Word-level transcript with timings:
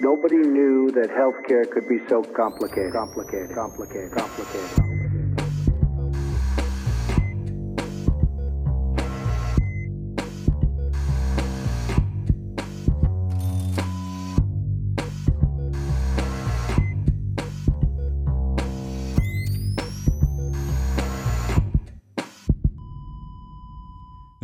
Nobody 0.00 0.36
knew 0.36 0.90
that 0.90 1.08
healthcare 1.10 1.70
could 1.70 1.88
be 1.88 1.98
so 2.08 2.22
complicated, 2.22 2.92
complicated, 2.92 3.54
complicated, 3.54 4.10
complicated. 4.12 5.03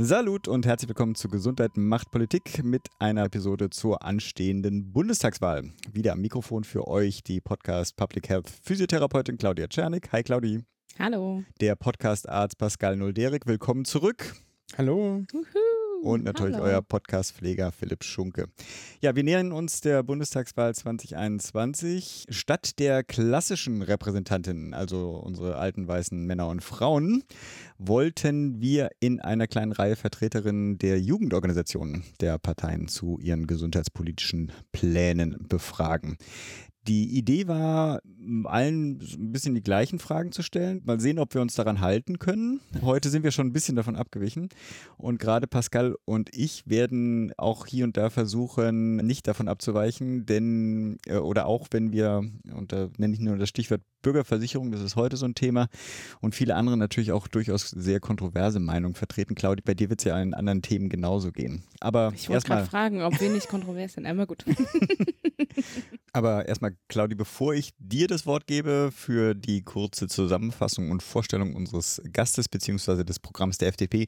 Salut 0.02 0.48
und 0.48 0.64
herzlich 0.64 0.88
willkommen 0.88 1.14
zu 1.14 1.28
Gesundheit 1.28 1.76
macht 1.76 2.10
Politik 2.10 2.64
mit 2.64 2.88
einer 2.98 3.24
Episode 3.24 3.68
zur 3.68 4.02
anstehenden 4.02 4.92
Bundestagswahl. 4.92 5.74
Wieder 5.92 6.12
am 6.12 6.22
Mikrofon 6.22 6.64
für 6.64 6.88
euch 6.88 7.22
die 7.22 7.42
Podcast 7.42 7.96
Public 7.96 8.30
Health 8.30 8.48
Physiotherapeutin 8.62 9.36
Claudia 9.36 9.68
Czernik. 9.68 10.10
Hi 10.12 10.22
Claudi. 10.22 10.64
Hallo. 10.98 11.44
Der 11.60 11.76
Podcast 11.76 12.26
Arzt 12.30 12.56
Pascal 12.56 12.96
Nolderik. 12.96 13.46
Willkommen 13.46 13.84
zurück. 13.84 14.36
Hallo. 14.78 15.22
Juhu. 15.30 15.69
Und 16.02 16.24
natürlich 16.24 16.54
Hallo. 16.54 16.64
euer 16.64 16.82
Podcast-Pfleger 16.82 17.72
Philipp 17.72 18.04
Schunke. 18.04 18.46
Ja, 19.00 19.14
wir 19.14 19.22
nähern 19.22 19.52
uns 19.52 19.82
der 19.82 20.02
Bundestagswahl 20.02 20.74
2021. 20.74 22.26
Statt 22.30 22.78
der 22.78 23.04
klassischen 23.04 23.82
Repräsentantinnen, 23.82 24.72
also 24.72 25.10
unsere 25.10 25.56
alten 25.56 25.86
weißen 25.86 26.24
Männer 26.24 26.48
und 26.48 26.62
Frauen, 26.62 27.22
wollten 27.78 28.60
wir 28.60 28.90
in 29.00 29.20
einer 29.20 29.46
kleinen 29.46 29.72
Reihe 29.72 29.96
Vertreterinnen 29.96 30.78
der 30.78 30.98
Jugendorganisationen 31.00 32.04
der 32.20 32.38
Parteien 32.38 32.88
zu 32.88 33.18
ihren 33.18 33.46
gesundheitspolitischen 33.46 34.52
Plänen 34.72 35.36
befragen. 35.48 36.16
Die 36.86 37.18
Idee 37.18 37.46
war, 37.46 38.00
allen 38.44 39.00
ein 39.00 39.32
bisschen 39.32 39.54
die 39.54 39.62
gleichen 39.62 39.98
Fragen 39.98 40.32
zu 40.32 40.42
stellen. 40.42 40.80
Mal 40.84 40.98
sehen, 40.98 41.18
ob 41.18 41.34
wir 41.34 41.42
uns 41.42 41.54
daran 41.54 41.80
halten 41.80 42.18
können. 42.18 42.60
Heute 42.80 43.10
sind 43.10 43.22
wir 43.22 43.32
schon 43.32 43.48
ein 43.48 43.52
bisschen 43.52 43.76
davon 43.76 43.96
abgewichen. 43.96 44.48
Und 44.96 45.18
gerade 45.18 45.46
Pascal 45.46 45.94
und 46.06 46.34
ich 46.34 46.62
werden 46.66 47.32
auch 47.36 47.66
hier 47.66 47.84
und 47.84 47.96
da 47.96 48.08
versuchen, 48.08 48.96
nicht 48.96 49.26
davon 49.26 49.48
abzuweichen, 49.48 50.24
denn, 50.24 50.98
äh, 51.06 51.16
oder 51.16 51.46
auch 51.46 51.68
wenn 51.70 51.92
wir, 51.92 52.22
und 52.54 52.72
da 52.72 52.88
nenne 52.96 53.14
ich 53.14 53.20
nur 53.20 53.36
das 53.36 53.50
Stichwort 53.50 53.82
Bürgerversicherung, 54.02 54.72
das 54.72 54.80
ist 54.80 54.96
heute 54.96 55.16
so 55.16 55.26
ein 55.26 55.34
Thema, 55.34 55.68
und 56.20 56.34
viele 56.34 56.54
andere 56.54 56.76
natürlich 56.76 57.12
auch 57.12 57.28
durchaus 57.28 57.68
sehr 57.68 58.00
kontroverse 58.00 58.60
Meinungen 58.60 58.94
vertreten. 58.94 59.34
Claudia, 59.34 59.62
bei 59.64 59.74
dir 59.74 59.90
wird 59.90 60.00
es 60.00 60.04
ja 60.04 60.20
in 60.20 60.34
anderen 60.34 60.62
Themen 60.62 60.88
genauso 60.88 61.32
gehen. 61.32 61.62
Aber 61.80 62.12
Ich 62.14 62.28
wollte 62.28 62.46
gerade 62.46 62.66
fragen, 62.66 63.02
ob 63.02 63.20
wir 63.20 63.30
nicht 63.30 63.48
kontrovers 63.48 63.94
sind. 63.94 64.06
Einmal 64.06 64.26
gut. 64.26 64.44
Aber 66.12 66.48
erstmal, 66.48 66.69
Claudi, 66.88 67.14
bevor 67.14 67.54
ich 67.54 67.72
dir 67.78 68.06
das 68.06 68.26
Wort 68.26 68.46
gebe 68.46 68.90
für 68.94 69.34
die 69.34 69.62
kurze 69.62 70.08
Zusammenfassung 70.08 70.90
und 70.90 71.02
Vorstellung 71.02 71.54
unseres 71.54 72.00
Gastes 72.12 72.48
bzw. 72.48 73.04
des 73.04 73.18
Programms 73.18 73.58
der 73.58 73.68
FDP, 73.68 74.06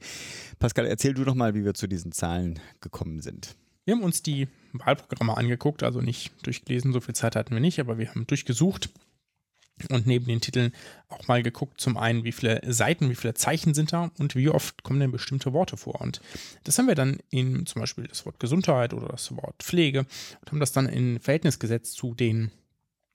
Pascal, 0.59 0.87
erzähl 0.87 1.15
du 1.15 1.25
doch 1.25 1.35
mal, 1.35 1.55
wie 1.55 1.65
wir 1.65 1.75
zu 1.75 1.87
diesen 1.87 2.13
Zahlen 2.13 2.59
gekommen 2.81 3.21
sind. 3.21 3.57
Wir 3.85 3.95
haben 3.95 4.05
uns 4.05 4.23
die 4.23 4.49
Wahlprogramme 4.73 5.37
angeguckt, 5.37 5.83
also 5.83 6.01
nicht 6.01 6.33
durchgelesen, 6.47 6.93
so 6.93 7.01
viel 7.01 7.15
Zeit 7.15 7.35
hatten 7.35 7.53
wir 7.53 7.61
nicht, 7.61 7.81
aber 7.81 7.99
wir 7.99 8.11
haben 8.11 8.27
durchgesucht 8.27 8.91
und 9.91 10.07
neben 10.07 10.27
den 10.27 10.41
Titeln 10.41 10.73
auch 11.09 11.29
mal 11.29 11.43
geguckt, 11.43 11.81
zum 11.81 11.97
einen, 11.97 12.25
wie 12.25 12.33
viele 12.33 12.61
Seiten, 12.67 13.11
wie 13.11 13.15
viele 13.15 13.35
Zeichen 13.35 13.75
sind 13.75 13.93
da 13.93 14.11
und 14.19 14.35
wie 14.35 14.49
oft 14.49 14.83
kommen 14.83 15.01
denn 15.01 15.13
bestimmte 15.13 15.53
Worte 15.53 15.77
vor. 15.77 16.01
Und 16.01 16.21
das 16.65 16.79
haben 16.79 16.89
wir 16.89 16.95
dann 16.95 17.19
in 17.31 17.67
zum 17.67 17.81
Beispiel 17.81 18.07
das 18.07 18.25
Wort 18.27 18.41
Gesundheit 18.41 18.95
oder 18.95 19.09
das 19.09 19.35
Wort 19.37 19.57
Pflege 19.63 20.01
und 20.41 20.51
haben 20.51 20.61
das 20.61 20.73
dann 20.73 20.89
in 20.89 21.21
Verhältnis 21.21 21.59
gesetzt 21.59 21.95
zu 21.95 22.15
den 22.15 22.51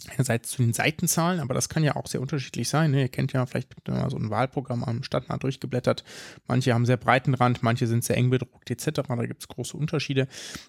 einerseits 0.10 0.50
zu 0.52 0.62
den 0.62 0.74
Seitenzahlen, 0.74 1.40
aber 1.40 1.54
das 1.54 1.70
kann 1.70 1.84
ja 1.84 1.96
auch 1.96 2.08
sehr 2.08 2.22
unterschiedlich 2.22 2.70
sein. 2.70 2.92
Ne? 2.92 3.02
Ihr 3.02 3.10
kennt 3.10 3.34
ja 3.34 3.46
vielleicht 3.46 3.88
mal 3.88 4.10
so 4.10 4.18
ein 4.18 4.30
Wahlprogramm 4.30 4.84
am 4.84 5.04
Stadtrat 5.04 5.42
durchgeblättert. 5.42 6.04
Manche 6.48 6.74
haben 6.74 6.86
sehr 6.86 6.98
breiten 6.98 7.34
Rand, 7.34 7.64
manche 7.64 7.88
sind 7.88 8.04
sehr 8.04 8.16
eng 8.16 8.30
bedruckt 8.30 8.70
etc. 8.70 9.02
Da 9.08 9.26
gibt 9.26 9.42
es 9.42 9.48
große 9.48 9.76
Unterschiede. 9.76 10.28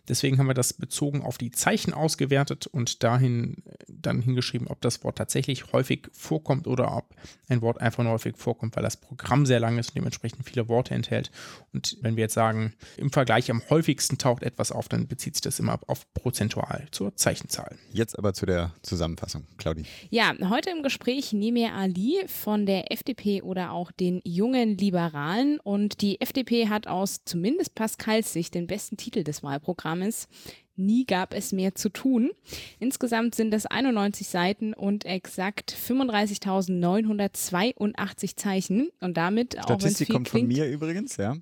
Deswegen 0.08 0.38
haben 0.38 0.46
wir 0.46 0.54
das 0.54 0.72
bezogen 0.72 1.22
auf 1.22 1.36
die 1.36 1.50
Zeichen 1.50 1.92
ausgewertet 1.92 2.66
und 2.66 3.02
dahin 3.02 3.62
dann 3.86 4.22
hingeschrieben, 4.22 4.66
ob 4.68 4.80
das 4.80 5.04
Wort 5.04 5.18
tatsächlich 5.18 5.72
häufig 5.72 6.08
vorkommt 6.12 6.66
oder 6.66 6.96
ob 6.96 7.14
ein 7.48 7.60
Wort 7.60 7.80
einfach 7.80 8.02
nur 8.02 8.14
häufig 8.14 8.36
vorkommt, 8.36 8.76
weil 8.76 8.82
das 8.82 8.96
Programm 8.96 9.44
sehr 9.44 9.60
lang 9.60 9.78
ist 9.78 9.90
und 9.90 9.96
dementsprechend 9.96 10.48
viele 10.48 10.68
Worte 10.68 10.94
enthält. 10.94 11.30
Und 11.74 11.98
wenn 12.00 12.16
wir 12.16 12.22
jetzt 12.22 12.34
sagen, 12.34 12.72
im 12.96 13.12
Vergleich 13.12 13.50
am 13.50 13.62
häufigsten 13.68 14.16
taucht 14.16 14.42
etwas 14.42 14.72
auf, 14.72 14.88
dann 14.88 15.06
bezieht 15.06 15.34
sich 15.34 15.42
das 15.42 15.58
immer 15.58 15.78
auf 15.86 16.12
prozentual 16.14 16.86
zur 16.92 17.14
Zeichenzahl. 17.14 17.76
Jetzt 17.92 18.18
aber 18.18 18.32
zu 18.32 18.46
der 18.46 18.72
Zusammenfassung. 18.82 19.17
Claudi. 19.56 19.84
Ja, 20.10 20.34
heute 20.48 20.70
im 20.70 20.82
Gespräch 20.82 21.32
Nemir 21.32 21.72
Ali 21.72 22.18
von 22.26 22.66
der 22.66 22.92
FDP 22.92 23.42
oder 23.42 23.72
auch 23.72 23.90
den 23.90 24.20
jungen 24.24 24.76
Liberalen. 24.76 25.58
Und 25.60 26.00
die 26.02 26.20
FDP 26.20 26.68
hat 26.68 26.86
aus 26.86 27.22
zumindest 27.24 27.74
Pascals 27.74 28.32
Sicht 28.32 28.54
den 28.54 28.66
besten 28.66 28.96
Titel 28.96 29.24
des 29.24 29.42
Wahlprogrammes. 29.42 30.28
Nie 30.76 31.04
gab 31.04 31.34
es 31.34 31.52
mehr 31.52 31.74
zu 31.74 31.88
tun. 31.88 32.30
Insgesamt 32.78 33.34
sind 33.34 33.52
es 33.52 33.66
91 33.66 34.28
Seiten 34.28 34.74
und 34.74 35.04
exakt 35.04 35.74
35.982 35.74 38.36
Zeichen. 38.36 38.90
Und 39.00 39.16
damit, 39.16 39.58
auch 39.58 39.68
wenn 39.68 39.76
es 39.76 39.82
Statistik 39.82 40.10
kommt 40.10 40.28
von 40.28 40.46
klingt, 40.46 40.56
mir 40.56 40.70
übrigens, 40.70 41.16
ja. 41.16 41.34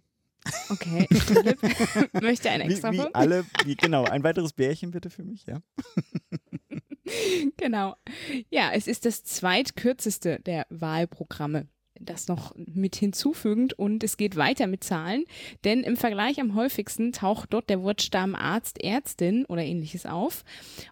Okay, 0.70 1.06
Philipp 1.12 1.58
möchte 2.22 2.48
ein 2.50 2.60
Wie, 2.60 2.72
extra 2.72 2.92
wie 2.92 2.98
Punkt. 2.98 3.16
alle, 3.16 3.44
wie, 3.64 3.74
genau, 3.74 4.04
ein 4.04 4.22
weiteres 4.22 4.52
Bärchen 4.52 4.92
bitte 4.92 5.10
für 5.10 5.24
mich, 5.24 5.44
ja. 5.46 5.58
Genau. 7.56 7.96
Ja, 8.50 8.70
es 8.72 8.86
ist 8.86 9.04
das 9.04 9.24
zweitkürzeste 9.24 10.40
der 10.40 10.66
Wahlprogramme. 10.70 11.68
Das 11.98 12.28
noch 12.28 12.54
mit 12.56 12.94
hinzufügend 12.94 13.72
und 13.72 14.04
es 14.04 14.18
geht 14.18 14.36
weiter 14.36 14.66
mit 14.66 14.84
Zahlen, 14.84 15.24
denn 15.64 15.82
im 15.82 15.96
Vergleich 15.96 16.38
am 16.40 16.54
häufigsten 16.54 17.12
taucht 17.12 17.54
dort 17.54 17.70
der 17.70 17.80
Wortstamm 17.80 18.34
Arzt, 18.34 18.84
Ärztin 18.84 19.46
oder 19.46 19.62
ähnliches 19.62 20.04
auf 20.04 20.44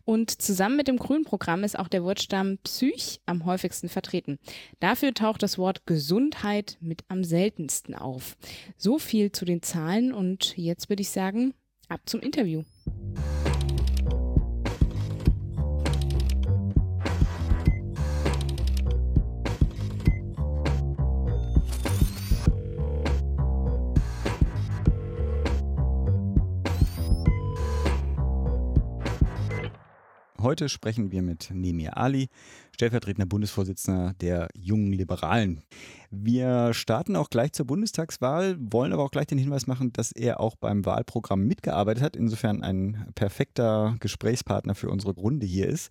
und 0.07 0.31
zusammen 0.41 0.77
mit 0.77 0.89
dem 0.89 0.97
Grünprogramm 0.97 1.63
ist 1.63 1.79
auch 1.79 1.89
der 1.89 2.05
Wortstamm 2.05 2.57
Psych 2.65 3.21
am 3.27 3.45
häufigsten 3.45 3.91
vertreten. 3.91 4.39
Dafür 4.81 5.13
taucht 5.13 5.43
das 5.43 5.59
Wort 5.59 5.85
Gesundheit 5.85 6.79
mit 6.81 7.05
am 7.09 7.23
seltensten 7.23 7.95
auf. 7.95 8.39
So 8.79 8.99
viel 8.99 9.31
zu 9.31 9.45
den 9.45 9.61
Zahlen 9.61 10.11
und 10.11 10.57
jetzt 10.57 10.89
würde 10.89 11.03
ich 11.03 11.11
sagen, 11.11 11.53
ab 11.89 12.01
zum 12.07 12.21
Interview. 12.21 12.63
Heute 30.45 30.69
sprechen 30.69 31.11
wir 31.11 31.23
mit 31.23 31.49
Nemir 31.55 31.97
Ali, 31.97 32.29
stellvertretender 32.73 33.25
Bundesvorsitzender 33.25 34.13
der 34.21 34.49
Jungen 34.53 34.93
Liberalen. 34.93 35.63
Wir 36.11 36.75
starten 36.75 37.17
auch 37.17 37.31
gleich 37.31 37.55
zur 37.55 37.67
Bundestagswahl, 37.67 38.59
wollen 38.61 38.93
aber 38.93 39.05
auch 39.05 39.11
gleich 39.11 39.27
den 39.27 39.39
Hinweis 39.39 39.67
machen, 39.67 39.95
dass 39.95 40.13
er 40.13 40.41
auch 40.41 40.57
beim 40.57 40.85
Wahlprogramm 40.85 41.47
mitgearbeitet 41.47 42.03
hat, 42.03 42.15
insofern 42.15 42.63
ein 42.63 43.07
perfekter 43.15 43.97
Gesprächspartner 44.01 44.75
für 44.75 44.91
unsere 44.91 45.15
Runde 45.15 45.47
hier 45.47 45.67
ist. 45.67 45.91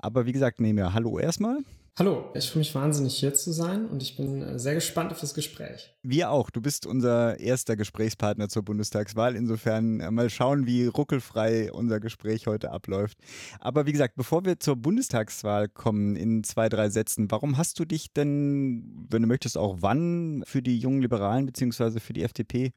Aber 0.00 0.26
wie 0.26 0.32
gesagt, 0.32 0.60
Nemir, 0.60 0.92
hallo 0.92 1.18
erstmal. 1.18 1.60
Hallo, 1.96 2.32
ich 2.34 2.50
freue 2.50 2.58
mich 2.58 2.74
wahnsinnig 2.74 3.14
hier 3.14 3.34
zu 3.34 3.52
sein 3.52 3.86
und 3.86 4.02
ich 4.02 4.16
bin 4.16 4.42
äh, 4.42 4.58
sehr 4.58 4.74
gespannt 4.74 5.12
auf 5.12 5.20
das 5.20 5.32
Gespräch. 5.32 5.94
Wir 6.02 6.28
auch. 6.28 6.50
Du 6.50 6.60
bist 6.60 6.86
unser 6.86 7.38
erster 7.38 7.76
Gesprächspartner 7.76 8.48
zur 8.48 8.64
Bundestagswahl. 8.64 9.36
Insofern 9.36 10.00
äh, 10.00 10.10
mal 10.10 10.28
schauen, 10.28 10.66
wie 10.66 10.86
ruckelfrei 10.86 11.72
unser 11.72 12.00
Gespräch 12.00 12.48
heute 12.48 12.72
abläuft. 12.72 13.18
Aber 13.60 13.86
wie 13.86 13.92
gesagt, 13.92 14.16
bevor 14.16 14.44
wir 14.44 14.58
zur 14.58 14.74
Bundestagswahl 14.74 15.68
kommen, 15.68 16.16
in 16.16 16.42
zwei, 16.42 16.68
drei 16.68 16.88
Sätzen, 16.88 17.30
warum 17.30 17.58
hast 17.58 17.78
du 17.78 17.84
dich 17.84 18.12
denn, 18.12 19.06
wenn 19.08 19.22
du 19.22 19.28
möchtest, 19.28 19.56
auch 19.56 19.76
wann 19.78 20.42
für 20.48 20.62
die 20.62 20.76
jungen 20.76 21.00
Liberalen 21.00 21.46
bzw. 21.46 22.00
für 22.00 22.12
die 22.12 22.24
FDP 22.24 22.72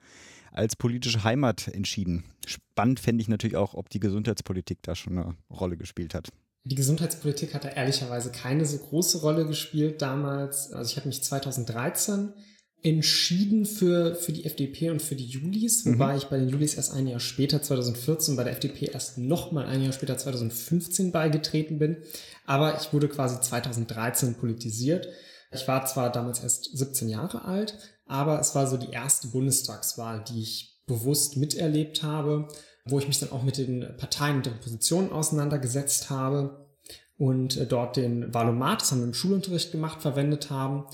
als 0.51 0.75
politische 0.75 1.23
Heimat 1.23 1.69
entschieden? 1.69 2.23
Spannend 2.45 2.99
fände 2.99 3.23
ich 3.23 3.29
natürlich 3.29 3.57
auch, 3.57 3.73
ob 3.73 3.89
die 3.89 3.99
Gesundheitspolitik 3.99 4.77
da 4.83 4.93
schon 4.93 5.17
eine 5.17 5.37
Rolle 5.49 5.75
gespielt 5.75 6.13
hat. 6.13 6.29
Die 6.67 6.75
Gesundheitspolitik 6.75 7.53
hat 7.53 7.63
da 7.63 7.69
ehrlicherweise 7.69 8.29
keine 8.29 8.65
so 8.65 8.77
große 8.77 9.21
Rolle 9.21 9.45
gespielt 9.45 10.01
damals. 10.01 10.73
Also 10.73 10.91
ich 10.91 10.97
habe 10.97 11.07
mich 11.07 11.23
2013 11.23 12.33
entschieden 12.83 13.65
für, 13.65 14.15
für 14.15 14.33
die 14.33 14.43
FDP 14.43 14.89
und 14.89 15.01
für 15.01 15.15
die 15.15 15.25
Julis, 15.25 15.85
wobei 15.85 16.17
ich 16.17 16.25
bei 16.25 16.37
den 16.37 16.49
Julis 16.49 16.75
erst 16.75 16.93
ein 16.93 17.07
Jahr 17.07 17.21
später, 17.21 17.61
2014, 17.61 18.35
bei 18.35 18.43
der 18.43 18.51
FDP 18.51 18.87
erst 18.87 19.17
nochmal 19.17 19.65
ein 19.65 19.81
Jahr 19.81 19.93
später, 19.93 20.17
2015 20.17 21.13
beigetreten 21.13 21.79
bin. 21.79 22.03
Aber 22.45 22.79
ich 22.79 22.91
wurde 22.91 23.07
quasi 23.07 23.39
2013 23.39 24.35
politisiert. 24.35 25.07
Ich 25.51 25.67
war 25.69 25.85
zwar 25.85 26.11
damals 26.11 26.41
erst 26.41 26.77
17 26.77 27.07
Jahre 27.07 27.45
alt, 27.45 27.77
aber 28.05 28.41
es 28.41 28.55
war 28.55 28.67
so 28.67 28.75
die 28.75 28.91
erste 28.91 29.29
Bundestagswahl, 29.29 30.21
die 30.27 30.41
ich 30.41 30.81
bewusst 30.85 31.37
miterlebt 31.37 32.03
habe. 32.03 32.49
Wo 32.89 32.99
ich 32.99 33.07
mich 33.07 33.19
dann 33.19 33.31
auch 33.31 33.43
mit 33.43 33.57
den 33.57 33.85
Parteien 33.97 34.37
und 34.37 34.45
deren 34.45 34.59
Positionen 34.59 35.11
auseinandergesetzt 35.11 36.09
habe 36.09 36.67
und 37.17 37.57
äh, 37.57 37.65
dort 37.65 37.97
den 37.97 38.33
Valomat, 38.33 38.81
das 38.81 38.91
haben 38.91 38.99
wir 38.99 39.07
im 39.07 39.13
Schulunterricht 39.13 39.71
gemacht, 39.71 40.01
verwendet 40.01 40.49
haben. 40.49 40.85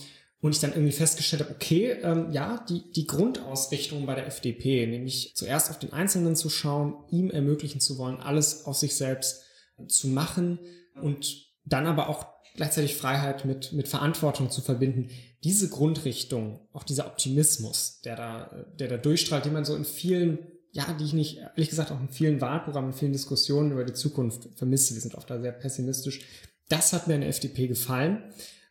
Und 0.41 0.53
ich 0.53 0.59
dann 0.59 0.73
irgendwie 0.73 0.91
festgestellt 0.91 1.43
habe, 1.43 1.55
okay, 1.55 1.91
ähm, 2.03 2.31
ja, 2.31 2.65
die, 2.67 2.91
die 2.91 3.07
Grundausrichtung 3.07 4.05
bei 4.05 4.15
der 4.15 4.27
FDP, 4.27 4.85
nämlich 4.87 5.31
zuerst 5.35 5.69
auf 5.69 5.79
den 5.79 5.93
Einzelnen 5.93 6.35
zu 6.35 6.49
schauen, 6.49 6.95
ihm 7.09 7.29
ermöglichen 7.29 7.79
zu 7.79 7.97
wollen, 7.97 8.17
alles 8.17 8.65
aus 8.65 8.81
sich 8.81 8.97
selbst 8.97 9.43
zu 9.87 10.09
machen 10.09 10.59
und 11.01 11.47
dann 11.63 11.87
aber 11.87 12.09
auch 12.09 12.25
gleichzeitig 12.55 12.95
Freiheit 12.95 13.45
mit, 13.45 13.71
mit 13.71 13.87
Verantwortung 13.87 14.49
zu 14.51 14.61
verbinden. 14.61 15.09
Diese 15.45 15.69
Grundrichtung, 15.69 16.59
auch 16.73 16.83
dieser 16.83 17.07
Optimismus, 17.07 18.01
der 18.01 18.15
da, 18.17 18.65
der 18.77 18.89
da 18.89 18.97
durchstrahlt, 18.97 19.45
den 19.45 19.53
man 19.53 19.65
so 19.65 19.75
in 19.75 19.85
vielen 19.85 20.39
ja, 20.73 20.91
die 20.99 21.05
ich 21.05 21.13
nicht, 21.13 21.37
ehrlich 21.37 21.69
gesagt, 21.69 21.91
auch 21.91 22.01
in 22.01 22.09
vielen 22.09 22.41
Wahlprogrammen, 22.41 22.91
in 22.91 22.97
vielen 22.97 23.13
Diskussionen 23.13 23.71
über 23.71 23.85
die 23.85 23.93
Zukunft 23.93 24.49
vermisse. 24.55 24.95
Wir 24.95 25.01
sind 25.01 25.15
oft 25.15 25.29
da 25.29 25.39
sehr 25.39 25.51
pessimistisch. 25.51 26.21
Das 26.67 26.93
hat 26.93 27.07
mir 27.07 27.13
in 27.13 27.21
der 27.21 27.29
FDP 27.29 27.67
gefallen. 27.67 28.23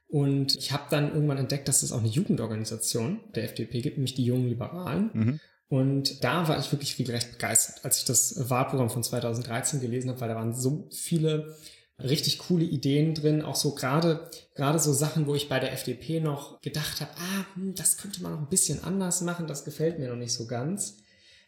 Und 0.09 0.57
ich 0.57 0.73
habe 0.73 0.83
dann 0.91 1.15
irgendwann 1.15 1.39
entdeckt, 1.39 1.69
dass 1.69 1.83
es 1.83 1.93
auch 1.93 2.01
eine 2.01 2.09
Jugendorganisation 2.09 3.21
der 3.35 3.45
FDP 3.45 3.81
gibt, 3.81 3.97
nämlich 3.97 4.15
die 4.15 4.25
Jungen 4.25 4.49
Liberalen. 4.49 5.11
Mhm. 5.13 5.41
Und 5.69 6.23
da 6.25 6.49
war 6.49 6.59
ich 6.59 6.71
wirklich 6.73 6.99
regelrecht 6.99 7.33
begeistert, 7.33 7.85
als 7.85 8.01
ich 8.01 8.05
das 8.05 8.51
Wahlprogramm 8.51 8.91
von 8.91 9.03
2013 9.03 9.81
gelesen 9.81 10.11
habe, 10.11 10.21
weil 10.21 10.29
da 10.29 10.35
waren 10.35 10.53
so 10.53 10.89
viele 10.93 11.57
richtig 12.03 12.39
coole 12.39 12.65
Ideen 12.65 13.15
drin, 13.15 13.43
auch 13.43 13.55
so 13.55 13.75
gerade 13.75 14.29
gerade 14.55 14.81
so 14.81 14.93
Sachen, 14.93 15.27
wo 15.27 15.35
ich 15.35 15.49
bei 15.49 15.61
der 15.61 15.73
FDP 15.73 16.21
noch 16.21 16.61
gedacht 16.61 17.01
habe, 17.01 17.13
ah, 17.17 17.47
hm, 17.55 17.75
das 17.75 17.97
könnte 17.97 18.23
man 18.23 18.33
noch 18.33 18.41
ein 18.41 18.49
bisschen 18.49 18.83
anders 18.83 19.21
machen, 19.21 19.47
das 19.47 19.65
gefällt 19.65 19.99
mir 19.99 20.11
noch 20.11 20.17
nicht 20.17 20.33
so 20.33 20.47
ganz 20.47 21.02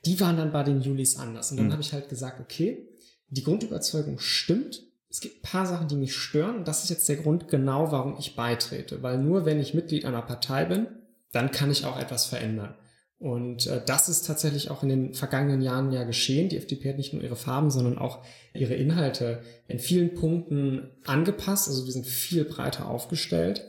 die 0.06 0.20
waren 0.20 0.36
dann 0.36 0.52
bei 0.52 0.62
den 0.62 0.80
Julis 0.80 1.16
anders. 1.16 1.50
Und 1.50 1.56
dann 1.56 1.66
mhm. 1.66 1.72
habe 1.72 1.82
ich 1.82 1.92
halt 1.92 2.08
gesagt, 2.08 2.40
okay, 2.40 2.88
die 3.28 3.42
Grundüberzeugung 3.42 4.18
stimmt. 4.18 4.82
Es 5.10 5.20
gibt 5.20 5.38
ein 5.38 5.42
paar 5.42 5.66
Sachen, 5.66 5.88
die 5.88 5.96
mich 5.96 6.14
stören. 6.14 6.56
Und 6.56 6.68
das 6.68 6.84
ist 6.84 6.90
jetzt 6.90 7.08
der 7.08 7.16
Grund 7.16 7.48
genau, 7.48 7.92
warum 7.92 8.16
ich 8.18 8.36
beitrete. 8.36 9.02
Weil 9.02 9.18
nur 9.18 9.44
wenn 9.44 9.60
ich 9.60 9.74
Mitglied 9.74 10.04
einer 10.04 10.22
Partei 10.22 10.64
bin, 10.64 10.86
dann 11.32 11.50
kann 11.50 11.70
ich 11.70 11.84
auch 11.84 11.98
etwas 11.98 12.26
verändern. 12.26 12.74
Und 13.18 13.66
äh, 13.66 13.80
das 13.84 14.08
ist 14.08 14.26
tatsächlich 14.26 14.70
auch 14.70 14.82
in 14.82 14.88
den 14.88 15.14
vergangenen 15.14 15.62
Jahren 15.62 15.92
ja 15.92 16.04
geschehen. 16.04 16.48
Die 16.48 16.56
FDP 16.56 16.90
hat 16.90 16.98
nicht 16.98 17.12
nur 17.12 17.22
ihre 17.22 17.36
Farben, 17.36 17.70
sondern 17.70 17.98
auch 17.98 18.24
ihre 18.52 18.74
Inhalte 18.74 19.42
in 19.66 19.78
vielen 19.78 20.14
Punkten 20.14 20.90
angepasst. 21.04 21.68
Also 21.68 21.86
wir 21.86 21.92
sind 21.92 22.06
viel 22.06 22.44
breiter 22.44 22.88
aufgestellt 22.88 23.64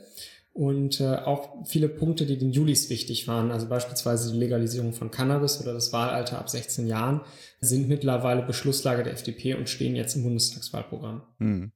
und 0.56 1.00
äh, 1.00 1.16
auch 1.16 1.66
viele 1.66 1.88
Punkte, 1.88 2.24
die 2.24 2.38
den 2.38 2.50
Julis 2.50 2.88
wichtig 2.88 3.28
waren, 3.28 3.50
also 3.50 3.68
beispielsweise 3.68 4.32
die 4.32 4.38
Legalisierung 4.38 4.94
von 4.94 5.10
Cannabis 5.10 5.60
oder 5.60 5.74
das 5.74 5.92
Wahlalter 5.92 6.38
ab 6.38 6.48
16 6.48 6.86
Jahren, 6.86 7.20
sind 7.60 7.88
mittlerweile 7.88 8.42
Beschlusslage 8.42 9.02
der 9.02 9.12
FDP 9.12 9.54
und 9.54 9.68
stehen 9.68 9.94
jetzt 9.94 10.16
im 10.16 10.22
Bundestagswahlprogramm. 10.22 11.22
Hm. 11.38 11.72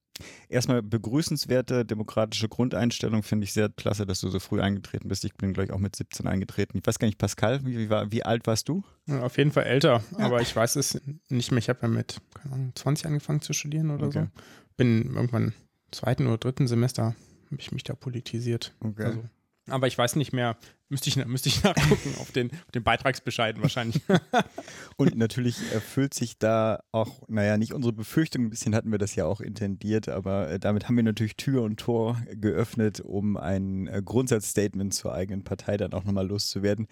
Erstmal 0.49 0.83
begrüßenswerte 0.83 1.85
demokratische 1.85 2.49
Grundeinstellung, 2.49 3.23
finde 3.23 3.45
ich 3.45 3.53
sehr 3.53 3.69
klasse, 3.69 4.07
dass 4.07 4.21
du 4.21 4.31
so 4.31 4.39
früh 4.39 4.61
eingetreten 4.61 5.09
bist. 5.09 5.25
Ich 5.25 5.35
bin 5.35 5.53
gleich 5.53 5.71
auch 5.73 5.79
mit 5.79 5.95
17 5.95 6.27
eingetreten. 6.27 6.79
Ich 6.79 6.87
weiß 6.87 6.99
gar 6.99 7.07
nicht, 7.07 7.19
Pascal, 7.19 7.65
wie, 7.67 7.77
wie, 7.77 7.91
war, 7.91 8.11
wie 8.13 8.23
alt 8.23 8.47
warst 8.47 8.69
du? 8.71 8.83
Ja, 9.07 9.23
auf 9.23 9.37
jeden 9.37 9.53
Fall 9.53 9.65
älter, 9.65 10.03
ja. 10.19 10.25
aber 10.25 10.41
ich 10.41 10.57
weiß 10.57 10.77
es 10.77 11.01
nicht 11.29 11.53
mehr. 11.53 11.59
Ich 11.59 11.69
habe 11.69 11.81
ja 11.83 11.89
mit 11.89 12.19
Ahnung, 12.51 12.73
20 12.75 13.07
angefangen 13.07 13.43
zu 13.43 13.53
studieren 13.53 13.91
oder 13.91 14.07
okay. 14.07 14.25
so. 14.35 14.41
Bin 14.79 15.15
irgendwann 15.15 15.49
im 15.49 15.53
zweiten 15.91 16.27
oder 16.27 16.39
dritten 16.39 16.67
Semester 16.67 17.15
ich 17.59 17.73
mich 17.73 17.85
da 17.85 17.95
politisiert. 17.95 18.75
Okay. 18.81 19.05
Also, 19.05 19.23
aber 19.69 19.87
ich 19.87 19.97
weiß 19.97 20.17
nicht 20.17 20.33
mehr, 20.33 20.57
müsste 20.89 21.09
ich, 21.09 21.25
müsste 21.27 21.49
ich 21.49 21.63
nachgucken 21.65 22.15
auf 22.19 22.33
den, 22.33 22.51
auf 22.51 22.73
den 22.75 22.83
Beitragsbescheiden 22.83 23.63
wahrscheinlich. 23.63 24.01
Und 24.97 25.17
natürlich 25.17 25.57
erfüllt 25.73 26.15
sich 26.15 26.39
da 26.39 26.83
auch, 26.93 27.23
naja, 27.29 27.57
nicht 27.57 27.73
unsere 27.73 27.93
Befürchtung, 27.93 28.45
ein 28.47 28.51
bisschen 28.51 28.75
hatten 28.75 28.91
wir 28.91 28.99
das 28.99 29.15
ja 29.15 29.25
auch 29.25 29.41
intendiert, 29.41 30.09
aber 30.09 30.51
äh, 30.51 30.59
damit 30.59 30.89
haben 30.89 30.97
wir 30.97 31.03
natürlich 31.03 31.37
Tür 31.37 31.63
und 31.63 31.79
Tor 31.79 32.21
geöffnet, 32.33 33.01
um 33.01 33.37
ein 33.37 33.87
äh, 33.87 34.03
Grundsatzstatement 34.05 34.93
zur 34.93 35.15
eigenen 35.15 35.45
Partei 35.45 35.77
dann 35.77 35.93
auch 35.93 36.05
nochmal 36.05 36.27
loszuwerden. 36.27 36.87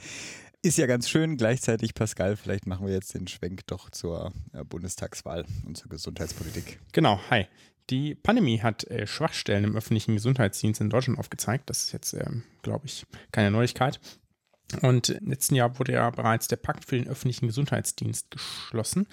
Ist 0.60 0.76
ja 0.76 0.86
ganz 0.86 1.08
schön. 1.08 1.36
Gleichzeitig, 1.36 1.94
Pascal, 1.94 2.36
vielleicht 2.36 2.66
machen 2.66 2.86
wir 2.86 2.92
jetzt 2.92 3.14
den 3.14 3.28
Schwenk 3.28 3.66
doch 3.68 3.90
zur 3.90 4.32
äh, 4.52 4.64
Bundestagswahl 4.64 5.44
und 5.64 5.76
zur 5.76 5.88
Gesundheitspolitik. 5.88 6.80
Genau, 6.92 7.20
hi. 7.30 7.46
Die 7.90 8.14
Pandemie 8.14 8.60
hat 8.60 8.84
äh, 8.84 9.06
Schwachstellen 9.06 9.64
im 9.64 9.76
öffentlichen 9.76 10.14
Gesundheitsdienst 10.14 10.80
in 10.80 10.90
Deutschland 10.90 11.18
aufgezeigt. 11.18 11.70
Das 11.70 11.84
ist 11.84 11.92
jetzt, 11.92 12.12
ähm, 12.12 12.44
glaube 12.62 12.86
ich, 12.86 13.06
keine 13.32 13.50
Neuigkeit. 13.50 14.00
Und 14.82 15.08
im 15.08 15.30
letzten 15.30 15.54
Jahr 15.54 15.78
wurde 15.78 15.92
ja 15.92 16.10
bereits 16.10 16.48
der 16.48 16.56
Pakt 16.56 16.84
für 16.84 16.96
den 16.96 17.08
öffentlichen 17.08 17.46
Gesundheitsdienst 17.46 18.30
geschlossen. 18.30 19.06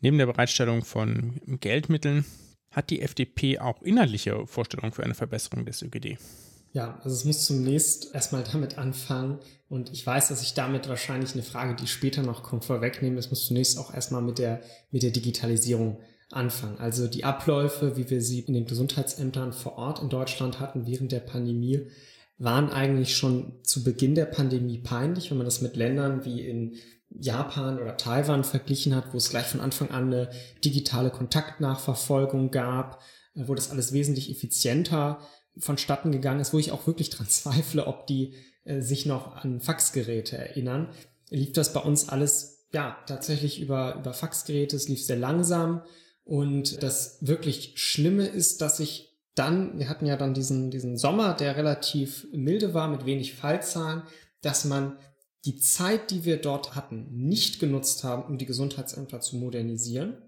Neben 0.00 0.16
der 0.16 0.26
Bereitstellung 0.26 0.84
von 0.84 1.40
Geldmitteln 1.60 2.24
hat 2.70 2.88
die 2.88 3.02
FDP 3.02 3.58
auch 3.58 3.82
inhaltliche 3.82 4.46
Vorstellungen 4.46 4.92
für 4.92 5.04
eine 5.04 5.14
Verbesserung 5.14 5.66
des 5.66 5.82
ÖGD. 5.82 6.16
Ja, 6.72 6.98
also 7.04 7.14
es 7.14 7.26
muss 7.26 7.44
zunächst 7.44 8.14
erstmal 8.14 8.44
damit 8.44 8.78
anfangen 8.78 9.40
und 9.68 9.92
ich 9.92 10.06
weiß, 10.06 10.28
dass 10.28 10.42
ich 10.42 10.54
damit 10.54 10.88
wahrscheinlich 10.88 11.34
eine 11.34 11.42
Frage, 11.42 11.74
die 11.74 11.86
später 11.86 12.22
noch 12.22 12.42
kommt, 12.42 12.64
vorwegnehme. 12.64 13.18
Es 13.18 13.28
muss 13.28 13.44
zunächst 13.44 13.76
auch 13.76 13.92
erstmal 13.92 14.22
mit 14.22 14.38
der, 14.38 14.62
mit 14.90 15.02
der 15.02 15.10
Digitalisierung 15.10 15.98
anfangen. 16.32 16.78
Also 16.78 17.06
die 17.06 17.24
Abläufe, 17.24 17.96
wie 17.96 18.08
wir 18.10 18.22
sie 18.22 18.40
in 18.40 18.54
den 18.54 18.66
Gesundheitsämtern 18.66 19.52
vor 19.52 19.78
Ort 19.78 20.00
in 20.00 20.08
Deutschland 20.08 20.60
hatten 20.60 20.86
während 20.86 21.12
der 21.12 21.20
Pandemie, 21.20 21.88
waren 22.38 22.70
eigentlich 22.70 23.16
schon 23.16 23.60
zu 23.62 23.84
Beginn 23.84 24.14
der 24.14 24.26
Pandemie 24.26 24.78
peinlich, 24.78 25.30
wenn 25.30 25.38
man 25.38 25.46
das 25.46 25.60
mit 25.60 25.76
Ländern 25.76 26.24
wie 26.24 26.40
in 26.40 26.76
Japan 27.10 27.78
oder 27.78 27.96
Taiwan 27.96 28.44
verglichen 28.44 28.94
hat, 28.94 29.12
wo 29.12 29.18
es 29.18 29.30
gleich 29.30 29.46
von 29.46 29.60
Anfang 29.60 29.90
an 29.90 30.06
eine 30.06 30.30
digitale 30.64 31.10
Kontaktnachverfolgung 31.10 32.50
gab, 32.50 33.02
äh, 33.34 33.42
wo 33.46 33.54
das 33.54 33.70
alles 33.70 33.92
wesentlich 33.92 34.30
effizienter 34.30 35.20
vonstatten 35.58 36.12
gegangen 36.12 36.40
ist, 36.40 36.54
wo 36.54 36.58
ich 36.58 36.72
auch 36.72 36.86
wirklich 36.86 37.10
dran 37.10 37.26
zweifle, 37.28 37.86
ob 37.86 38.06
die 38.06 38.34
äh, 38.64 38.80
sich 38.80 39.06
noch 39.06 39.36
an 39.36 39.60
Faxgeräte 39.60 40.36
erinnern, 40.38 40.88
lief 41.30 41.52
das 41.52 41.72
bei 41.72 41.80
uns 41.80 42.08
alles 42.08 42.66
ja 42.72 42.96
tatsächlich 43.06 43.60
über, 43.60 43.96
über 43.96 44.14
Faxgeräte, 44.14 44.76
es 44.76 44.88
lief 44.88 45.04
sehr 45.04 45.16
langsam 45.16 45.82
und 46.24 46.82
das 46.82 47.18
wirklich 47.20 47.74
Schlimme 47.76 48.26
ist, 48.26 48.60
dass 48.60 48.80
ich 48.80 49.12
dann, 49.34 49.78
wir 49.78 49.88
hatten 49.88 50.06
ja 50.06 50.16
dann 50.16 50.34
diesen, 50.34 50.70
diesen 50.70 50.98
Sommer, 50.98 51.34
der 51.34 51.56
relativ 51.56 52.26
milde 52.32 52.74
war, 52.74 52.88
mit 52.88 53.06
wenig 53.06 53.34
Fallzahlen, 53.34 54.02
dass 54.42 54.64
man 54.64 54.98
die 55.44 55.58
Zeit, 55.58 56.10
die 56.10 56.24
wir 56.24 56.36
dort 56.36 56.74
hatten, 56.74 57.08
nicht 57.10 57.58
genutzt 57.58 58.04
haben, 58.04 58.24
um 58.24 58.38
die 58.38 58.46
Gesundheitsämter 58.46 59.20
zu 59.20 59.36
modernisieren. 59.36 60.18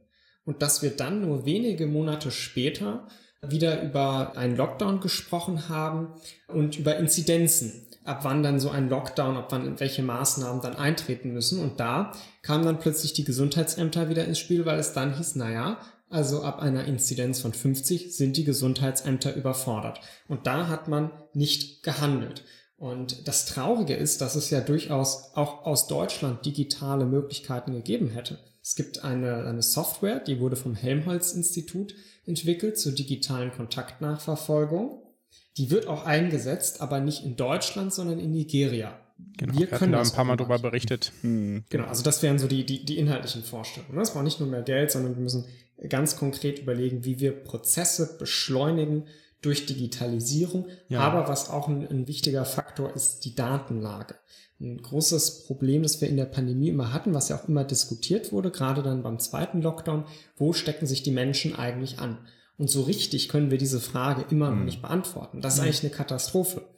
Und 0.44 0.62
dass 0.62 0.82
wir 0.82 0.90
dann 0.90 1.20
nur 1.20 1.46
wenige 1.46 1.86
Monate 1.86 2.30
später 2.30 3.06
wieder 3.50 3.82
über 3.82 4.36
einen 4.36 4.56
Lockdown 4.56 5.00
gesprochen 5.00 5.68
haben 5.68 6.14
und 6.48 6.78
über 6.78 6.96
Inzidenzen, 6.96 7.83
ab 8.04 8.20
wann 8.22 8.42
dann 8.42 8.60
so 8.60 8.70
ein 8.70 8.88
Lockdown, 8.88 9.36
ab 9.36 9.48
wann 9.50 9.80
welche 9.80 10.02
Maßnahmen 10.02 10.62
dann 10.62 10.76
eintreten 10.76 11.32
müssen. 11.32 11.60
Und 11.60 11.80
da 11.80 12.12
kamen 12.42 12.64
dann 12.64 12.78
plötzlich 12.78 13.12
die 13.14 13.24
Gesundheitsämter 13.24 14.08
wieder 14.08 14.24
ins 14.24 14.38
Spiel, 14.38 14.66
weil 14.66 14.78
es 14.78 14.92
dann 14.92 15.16
hieß, 15.16 15.36
naja, 15.36 15.78
also 16.10 16.42
ab 16.42 16.60
einer 16.60 16.84
Inzidenz 16.84 17.40
von 17.40 17.52
50 17.52 18.16
sind 18.16 18.36
die 18.36 18.44
Gesundheitsämter 18.44 19.34
überfordert. 19.34 20.00
Und 20.28 20.46
da 20.46 20.68
hat 20.68 20.86
man 20.86 21.10
nicht 21.32 21.82
gehandelt. 21.82 22.44
Und 22.76 23.26
das 23.26 23.46
Traurige 23.46 23.94
ist, 23.94 24.20
dass 24.20 24.34
es 24.34 24.50
ja 24.50 24.60
durchaus 24.60 25.32
auch 25.34 25.64
aus 25.64 25.86
Deutschland 25.86 26.44
digitale 26.44 27.06
Möglichkeiten 27.06 27.72
gegeben 27.72 28.10
hätte. 28.10 28.38
Es 28.62 28.74
gibt 28.76 29.04
eine, 29.04 29.44
eine 29.44 29.62
Software, 29.62 30.20
die 30.20 30.40
wurde 30.40 30.56
vom 30.56 30.74
Helmholtz-Institut 30.74 31.94
entwickelt 32.26 32.78
zur 32.78 32.92
digitalen 32.92 33.52
Kontaktnachverfolgung. 33.52 35.02
Die 35.56 35.70
wird 35.70 35.86
auch 35.86 36.04
eingesetzt, 36.04 36.80
aber 36.80 37.00
nicht 37.00 37.24
in 37.24 37.36
Deutschland, 37.36 37.92
sondern 37.92 38.18
in 38.18 38.32
Nigeria. 38.32 38.98
Genau, 39.36 39.52
wir, 39.52 39.60
wir 39.60 39.78
können 39.78 39.92
da 39.92 40.00
ein 40.00 40.10
paar 40.10 40.24
Mal 40.24 40.36
darüber 40.36 40.58
berichtet. 40.58 41.12
Hm. 41.20 41.64
Genau, 41.68 41.84
also 41.84 42.02
das 42.02 42.22
wären 42.22 42.38
so 42.38 42.48
die, 42.48 42.64
die, 42.66 42.84
die 42.84 42.98
inhaltlichen 42.98 43.42
Vorstellungen. 43.42 43.98
Es 44.00 44.12
braucht 44.12 44.24
nicht 44.24 44.40
nur 44.40 44.48
mehr 44.48 44.62
Geld, 44.62 44.90
sondern 44.90 45.14
wir 45.14 45.22
müssen 45.22 45.44
ganz 45.88 46.16
konkret 46.16 46.58
überlegen, 46.58 47.04
wie 47.04 47.20
wir 47.20 47.32
Prozesse 47.32 48.16
beschleunigen 48.18 49.04
durch 49.42 49.66
Digitalisierung. 49.66 50.68
Ja. 50.88 51.00
Aber 51.00 51.28
was 51.28 51.50
auch 51.50 51.68
ein, 51.68 51.86
ein 51.86 52.08
wichtiger 52.08 52.44
Faktor 52.44 52.94
ist, 52.94 53.24
die 53.24 53.34
Datenlage. 53.34 54.16
Ein 54.60 54.80
großes 54.80 55.44
Problem, 55.46 55.82
das 55.82 56.00
wir 56.00 56.08
in 56.08 56.16
der 56.16 56.24
Pandemie 56.26 56.68
immer 56.68 56.92
hatten, 56.92 57.12
was 57.12 57.28
ja 57.28 57.36
auch 57.36 57.48
immer 57.48 57.64
diskutiert 57.64 58.32
wurde, 58.32 58.50
gerade 58.50 58.82
dann 58.82 59.02
beim 59.02 59.18
zweiten 59.18 59.60
Lockdown, 59.60 60.04
wo 60.36 60.52
stecken 60.52 60.86
sich 60.86 61.02
die 61.02 61.10
Menschen 61.10 61.56
eigentlich 61.56 61.98
an? 61.98 62.18
Und 62.56 62.70
so 62.70 62.82
richtig 62.82 63.28
können 63.28 63.50
wir 63.50 63.58
diese 63.58 63.80
Frage 63.80 64.26
immer 64.30 64.50
noch 64.50 64.58
hm. 64.58 64.64
nicht 64.64 64.82
beantworten. 64.82 65.40
Das 65.40 65.54
ist 65.54 65.60
mhm. 65.60 65.64
eigentlich 65.66 65.82
eine 65.82 65.92
Katastrophe, 65.92 66.68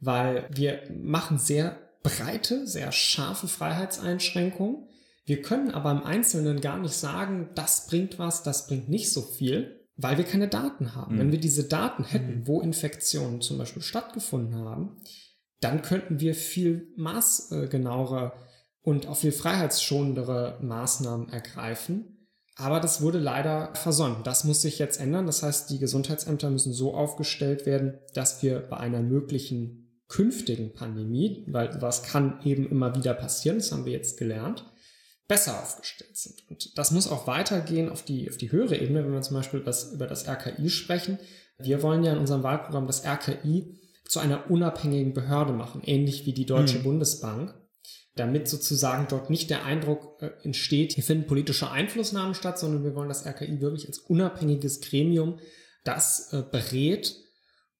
weil 0.00 0.46
wir 0.52 0.82
machen 0.94 1.38
sehr 1.38 1.78
breite, 2.02 2.66
sehr 2.66 2.92
scharfe 2.92 3.48
Freiheitseinschränkungen. 3.48 4.88
Wir 5.24 5.40
können 5.40 5.70
aber 5.70 5.92
im 5.92 6.02
Einzelnen 6.02 6.60
gar 6.60 6.78
nicht 6.78 6.94
sagen, 6.94 7.50
das 7.54 7.86
bringt 7.86 8.18
was, 8.18 8.42
das 8.42 8.66
bringt 8.66 8.88
nicht 8.88 9.12
so 9.12 9.22
viel, 9.22 9.80
weil 9.96 10.18
wir 10.18 10.24
keine 10.24 10.48
Daten 10.48 10.94
haben. 10.94 11.14
Mhm. 11.14 11.18
Wenn 11.18 11.32
wir 11.32 11.40
diese 11.40 11.64
Daten 11.64 12.04
hätten, 12.04 12.40
mhm. 12.40 12.46
wo 12.48 12.60
Infektionen 12.60 13.40
zum 13.40 13.58
Beispiel 13.58 13.82
stattgefunden 13.82 14.56
haben, 14.56 15.00
dann 15.60 15.82
könnten 15.82 16.20
wir 16.20 16.34
viel 16.34 16.92
maßgenauere 16.96 18.32
und 18.82 19.06
auch 19.06 19.16
viel 19.16 19.32
freiheitsschonendere 19.32 20.58
Maßnahmen 20.60 21.28
ergreifen. 21.28 22.11
Aber 22.56 22.80
das 22.80 23.00
wurde 23.00 23.18
leider 23.18 23.74
versäumt. 23.74 24.26
Das 24.26 24.44
muss 24.44 24.62
sich 24.62 24.78
jetzt 24.78 25.00
ändern. 25.00 25.26
Das 25.26 25.42
heißt, 25.42 25.70
die 25.70 25.78
Gesundheitsämter 25.78 26.50
müssen 26.50 26.72
so 26.72 26.94
aufgestellt 26.94 27.64
werden, 27.64 27.98
dass 28.14 28.42
wir 28.42 28.60
bei 28.60 28.76
einer 28.76 29.00
möglichen 29.00 29.82
künftigen 30.08 30.74
Pandemie, 30.74 31.44
weil 31.48 31.80
was 31.80 32.02
kann 32.02 32.40
eben 32.44 32.68
immer 32.68 32.94
wieder 32.94 33.14
passieren, 33.14 33.56
das 33.56 33.72
haben 33.72 33.86
wir 33.86 33.92
jetzt 33.92 34.18
gelernt, 34.18 34.70
besser 35.26 35.62
aufgestellt 35.62 36.14
sind. 36.18 36.46
Und 36.50 36.76
das 36.76 36.90
muss 36.90 37.10
auch 37.10 37.26
weitergehen 37.26 37.88
auf 37.88 38.02
die, 38.02 38.28
auf 38.28 38.36
die 38.36 38.52
höhere 38.52 38.76
Ebene, 38.76 39.02
wenn 39.04 39.14
wir 39.14 39.22
zum 39.22 39.36
Beispiel 39.36 39.60
das, 39.60 39.94
über 39.94 40.06
das 40.06 40.28
RKI 40.28 40.68
sprechen. 40.68 41.18
Wir 41.56 41.82
wollen 41.82 42.04
ja 42.04 42.12
in 42.12 42.18
unserem 42.18 42.42
Wahlprogramm 42.42 42.86
das 42.86 43.06
RKI 43.06 43.80
zu 44.06 44.20
einer 44.20 44.50
unabhängigen 44.50 45.14
Behörde 45.14 45.54
machen, 45.54 45.80
ähnlich 45.82 46.26
wie 46.26 46.34
die 46.34 46.44
Deutsche 46.44 46.76
hm. 46.76 46.82
Bundesbank 46.82 47.54
damit 48.14 48.48
sozusagen 48.48 49.06
dort 49.08 49.30
nicht 49.30 49.50
der 49.50 49.64
Eindruck 49.64 50.20
äh, 50.20 50.30
entsteht, 50.42 50.92
hier 50.92 51.04
finden 51.04 51.26
politische 51.26 51.70
Einflussnahmen 51.70 52.34
statt, 52.34 52.58
sondern 52.58 52.84
wir 52.84 52.94
wollen 52.94 53.08
das 53.08 53.26
RKI 53.26 53.60
wirklich 53.60 53.86
als 53.86 53.98
unabhängiges 53.98 54.80
Gremium, 54.80 55.38
das 55.84 56.32
äh, 56.32 56.42
berät 56.42 57.16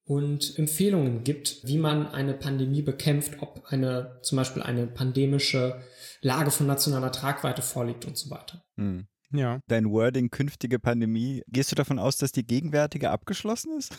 und 0.04 0.58
Empfehlungen 0.58 1.22
gibt, 1.22 1.60
wie 1.64 1.78
man 1.78 2.06
eine 2.08 2.34
Pandemie 2.34 2.82
bekämpft, 2.82 3.40
ob 3.40 3.64
eine 3.66 4.18
zum 4.22 4.36
Beispiel 4.36 4.62
eine 4.62 4.86
pandemische 4.86 5.82
Lage 6.20 6.50
von 6.50 6.66
nationaler 6.66 7.12
Tragweite 7.12 7.62
vorliegt 7.62 8.04
und 8.04 8.16
so 8.16 8.30
weiter. 8.30 8.64
Hm. 8.76 9.06
Ja. 9.32 9.60
Dein 9.66 9.90
Wording 9.90 10.30
künftige 10.30 10.78
Pandemie, 10.78 11.42
gehst 11.48 11.70
du 11.70 11.74
davon 11.74 11.98
aus, 11.98 12.16
dass 12.18 12.32
die 12.32 12.46
gegenwärtige 12.46 13.10
abgeschlossen 13.10 13.72
ist? 13.78 13.96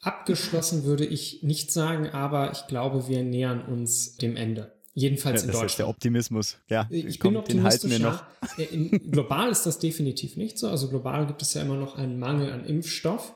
Abgeschlossen 0.00 0.84
würde 0.84 1.04
ich 1.04 1.42
nicht 1.42 1.72
sagen, 1.72 2.08
aber 2.08 2.52
ich 2.52 2.66
glaube, 2.66 3.06
wir 3.06 3.22
nähern 3.22 3.62
uns 3.62 4.16
dem 4.16 4.36
Ende. 4.36 4.79
Jedenfalls 4.92 5.42
ja, 5.42 5.46
in 5.46 5.52
Deutschland. 5.52 5.78
Der 5.78 5.88
Optimismus. 5.88 6.58
Ja, 6.68 6.88
ich 6.90 7.20
komm, 7.20 7.34
bin 7.34 7.40
optimistisch. 7.40 7.90
Den 7.90 8.04
halten 8.04 8.28
wir 8.58 8.68
noch. 8.68 8.70
In, 8.72 9.10
global 9.10 9.50
ist 9.50 9.64
das 9.64 9.78
definitiv 9.78 10.36
nicht 10.36 10.58
so. 10.58 10.68
Also 10.68 10.88
global 10.88 11.26
gibt 11.26 11.42
es 11.42 11.54
ja 11.54 11.62
immer 11.62 11.76
noch 11.76 11.96
einen 11.96 12.18
Mangel 12.18 12.52
an 12.52 12.64
Impfstoff. 12.64 13.34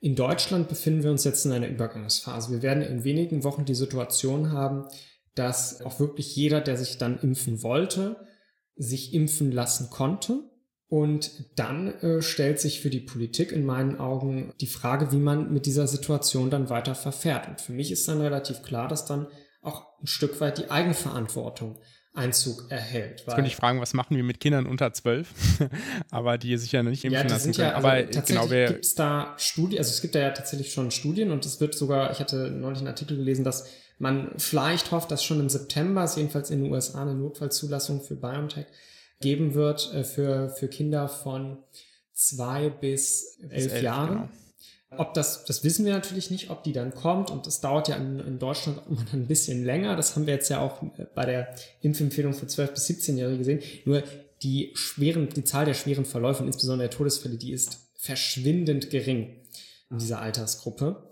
In 0.00 0.16
Deutschland 0.16 0.68
befinden 0.68 1.02
wir 1.02 1.10
uns 1.10 1.24
jetzt 1.24 1.46
in 1.46 1.52
einer 1.52 1.68
Übergangsphase. 1.68 2.52
Wir 2.52 2.62
werden 2.62 2.82
in 2.82 3.04
wenigen 3.04 3.44
Wochen 3.44 3.64
die 3.64 3.74
Situation 3.74 4.50
haben, 4.50 4.86
dass 5.34 5.80
auch 5.82 5.98
wirklich 5.98 6.36
jeder, 6.36 6.60
der 6.60 6.76
sich 6.76 6.98
dann 6.98 7.18
impfen 7.20 7.62
wollte, 7.62 8.16
sich 8.76 9.14
impfen 9.14 9.50
lassen 9.52 9.88
konnte. 9.90 10.50
Und 10.88 11.30
dann 11.56 11.88
äh, 12.00 12.20
stellt 12.20 12.60
sich 12.60 12.80
für 12.80 12.90
die 12.90 13.00
Politik 13.00 13.50
in 13.50 13.64
meinen 13.64 13.98
Augen 13.98 14.52
die 14.60 14.66
Frage, 14.66 15.10
wie 15.10 15.16
man 15.16 15.50
mit 15.50 15.64
dieser 15.64 15.86
Situation 15.86 16.50
dann 16.50 16.68
weiter 16.68 16.94
verfährt. 16.94 17.48
Und 17.48 17.62
für 17.62 17.72
mich 17.72 17.90
ist 17.90 18.06
dann 18.08 18.20
relativ 18.20 18.62
klar, 18.62 18.88
dass 18.88 19.06
dann 19.06 19.26
auch 19.62 19.86
ein 20.00 20.06
Stück 20.06 20.40
weit 20.40 20.58
die 20.58 20.70
Eigenverantwortung 20.70 21.78
Einzug 22.14 22.70
erhält. 22.70 23.20
Jetzt 23.20 23.34
könnte 23.34 23.48
ich 23.48 23.56
fragen, 23.56 23.80
was 23.80 23.94
machen 23.94 24.16
wir 24.16 24.22
mit 24.22 24.38
Kindern 24.38 24.66
unter 24.66 24.92
zwölf, 24.92 25.28
aber 26.10 26.36
die 26.36 26.58
sich 26.58 26.70
ja 26.72 26.82
nicht 26.82 27.04
impfen 27.04 27.26
ja, 27.26 27.34
lassen 27.34 27.52
können. 27.52 27.68
Ja, 27.68 27.74
also 27.74 27.88
aber 27.88 28.10
tatsächlich 28.10 28.50
genau, 28.50 28.68
gibt 28.68 28.84
es 28.84 28.94
da 28.94 29.34
Studien, 29.38 29.78
also 29.78 29.90
es 29.90 30.02
gibt 30.02 30.14
da 30.14 30.18
ja 30.18 30.30
tatsächlich 30.30 30.72
schon 30.72 30.90
Studien 30.90 31.30
und 31.30 31.46
es 31.46 31.60
wird 31.60 31.74
sogar, 31.74 32.10
ich 32.10 32.20
hatte 32.20 32.50
neulich 32.50 32.80
einen 32.80 32.88
Artikel 32.88 33.16
gelesen, 33.16 33.44
dass 33.44 33.70
man 33.98 34.32
vielleicht 34.36 34.90
hofft, 34.90 35.10
dass 35.10 35.24
schon 35.24 35.40
im 35.40 35.48
September 35.48 36.04
es 36.04 36.16
jedenfalls 36.16 36.50
in 36.50 36.62
den 36.62 36.72
USA 36.72 37.00
eine 37.00 37.14
Notfallzulassung 37.14 38.02
für 38.02 38.16
BioNTech 38.16 38.66
geben 39.20 39.54
wird 39.54 39.94
äh, 39.94 40.04
für, 40.04 40.50
für 40.50 40.68
Kinder 40.68 41.08
von 41.08 41.58
zwei 42.12 42.68
bis 42.68 43.38
elf, 43.48 43.72
elf 43.72 43.82
Jahren. 43.82 44.08
Genau. 44.08 44.28
Ob 44.98 45.14
das, 45.14 45.44
das 45.44 45.64
wissen 45.64 45.84
wir 45.84 45.92
natürlich 45.92 46.30
nicht, 46.30 46.50
ob 46.50 46.62
die 46.64 46.72
dann 46.72 46.94
kommt 46.94 47.30
und 47.30 47.46
das 47.46 47.60
dauert 47.60 47.88
ja 47.88 47.96
in, 47.96 48.18
in 48.20 48.38
Deutschland 48.38 48.80
immer 48.88 49.04
ein 49.12 49.26
bisschen 49.26 49.64
länger. 49.64 49.96
Das 49.96 50.14
haben 50.14 50.26
wir 50.26 50.34
jetzt 50.34 50.48
ja 50.48 50.60
auch 50.60 50.82
bei 51.14 51.24
der 51.24 51.54
Impfempfehlung 51.80 52.34
für 52.34 52.46
12- 52.46 52.72
bis 52.72 52.88
17-Jährige 52.88 53.38
gesehen. 53.38 53.60
Nur 53.84 54.02
die 54.42 54.72
schweren, 54.74 55.28
die 55.28 55.44
Zahl 55.44 55.64
der 55.64 55.74
schweren 55.74 56.04
Verläufe 56.04 56.42
und 56.42 56.48
insbesondere 56.48 56.88
der 56.88 56.96
Todesfälle, 56.96 57.36
die 57.36 57.52
ist 57.52 57.92
verschwindend 57.96 58.90
gering 58.90 59.40
in 59.90 59.98
dieser 59.98 60.20
Altersgruppe. 60.20 61.08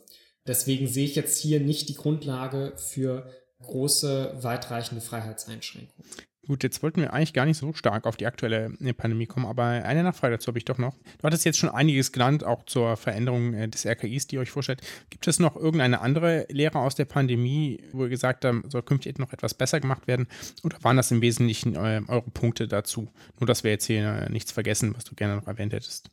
Deswegen 0.46 0.86
sehe 0.88 1.04
ich 1.04 1.14
jetzt 1.14 1.38
hier 1.38 1.60
nicht 1.60 1.88
die 1.88 1.94
Grundlage 1.94 2.72
für 2.76 3.30
große, 3.62 4.38
weitreichende 4.40 5.00
Freiheitseinschränkungen. 5.00 6.04
Gut, 6.46 6.62
jetzt 6.62 6.82
wollten 6.82 7.02
wir 7.02 7.12
eigentlich 7.12 7.34
gar 7.34 7.44
nicht 7.44 7.58
so 7.58 7.72
stark 7.74 8.06
auf 8.06 8.16
die 8.16 8.26
aktuelle 8.26 8.72
äh, 8.80 8.92
Pandemie 8.94 9.26
kommen, 9.26 9.44
aber 9.44 9.64
eine 9.64 10.02
Nachfrage 10.02 10.34
dazu 10.34 10.48
habe 10.48 10.58
ich 10.58 10.64
doch 10.64 10.78
noch. 10.78 10.96
Du 11.18 11.24
hattest 11.24 11.44
jetzt 11.44 11.58
schon 11.58 11.68
einiges 11.68 12.12
genannt, 12.12 12.44
auch 12.44 12.64
zur 12.64 12.96
Veränderung 12.96 13.52
äh, 13.52 13.68
des 13.68 13.84
RKIs, 13.84 14.26
die 14.26 14.36
ihr 14.36 14.40
euch 14.40 14.50
vorstellt. 14.50 14.80
Gibt 15.10 15.28
es 15.28 15.38
noch 15.38 15.54
irgendeine 15.54 16.00
andere 16.00 16.46
Lehre 16.48 16.78
aus 16.78 16.94
der 16.94 17.04
Pandemie, 17.04 17.82
wo 17.92 18.04
ihr 18.04 18.08
gesagt 18.08 18.44
habt, 18.46 18.72
soll 18.72 18.82
künftig 18.82 19.18
noch 19.18 19.34
etwas 19.34 19.52
besser 19.52 19.80
gemacht 19.80 20.06
werden? 20.06 20.28
Oder 20.64 20.78
waren 20.82 20.96
das 20.96 21.10
im 21.10 21.20
Wesentlichen 21.20 21.76
äh, 21.76 22.00
eure 22.08 22.30
Punkte 22.30 22.66
dazu? 22.66 23.08
Nur, 23.38 23.46
dass 23.46 23.62
wir 23.62 23.70
jetzt 23.70 23.84
hier 23.84 24.28
nichts 24.30 24.50
vergessen, 24.50 24.94
was 24.96 25.04
du 25.04 25.14
gerne 25.14 25.36
noch 25.36 25.46
erwähnt 25.46 25.74
hättest. 25.74 26.10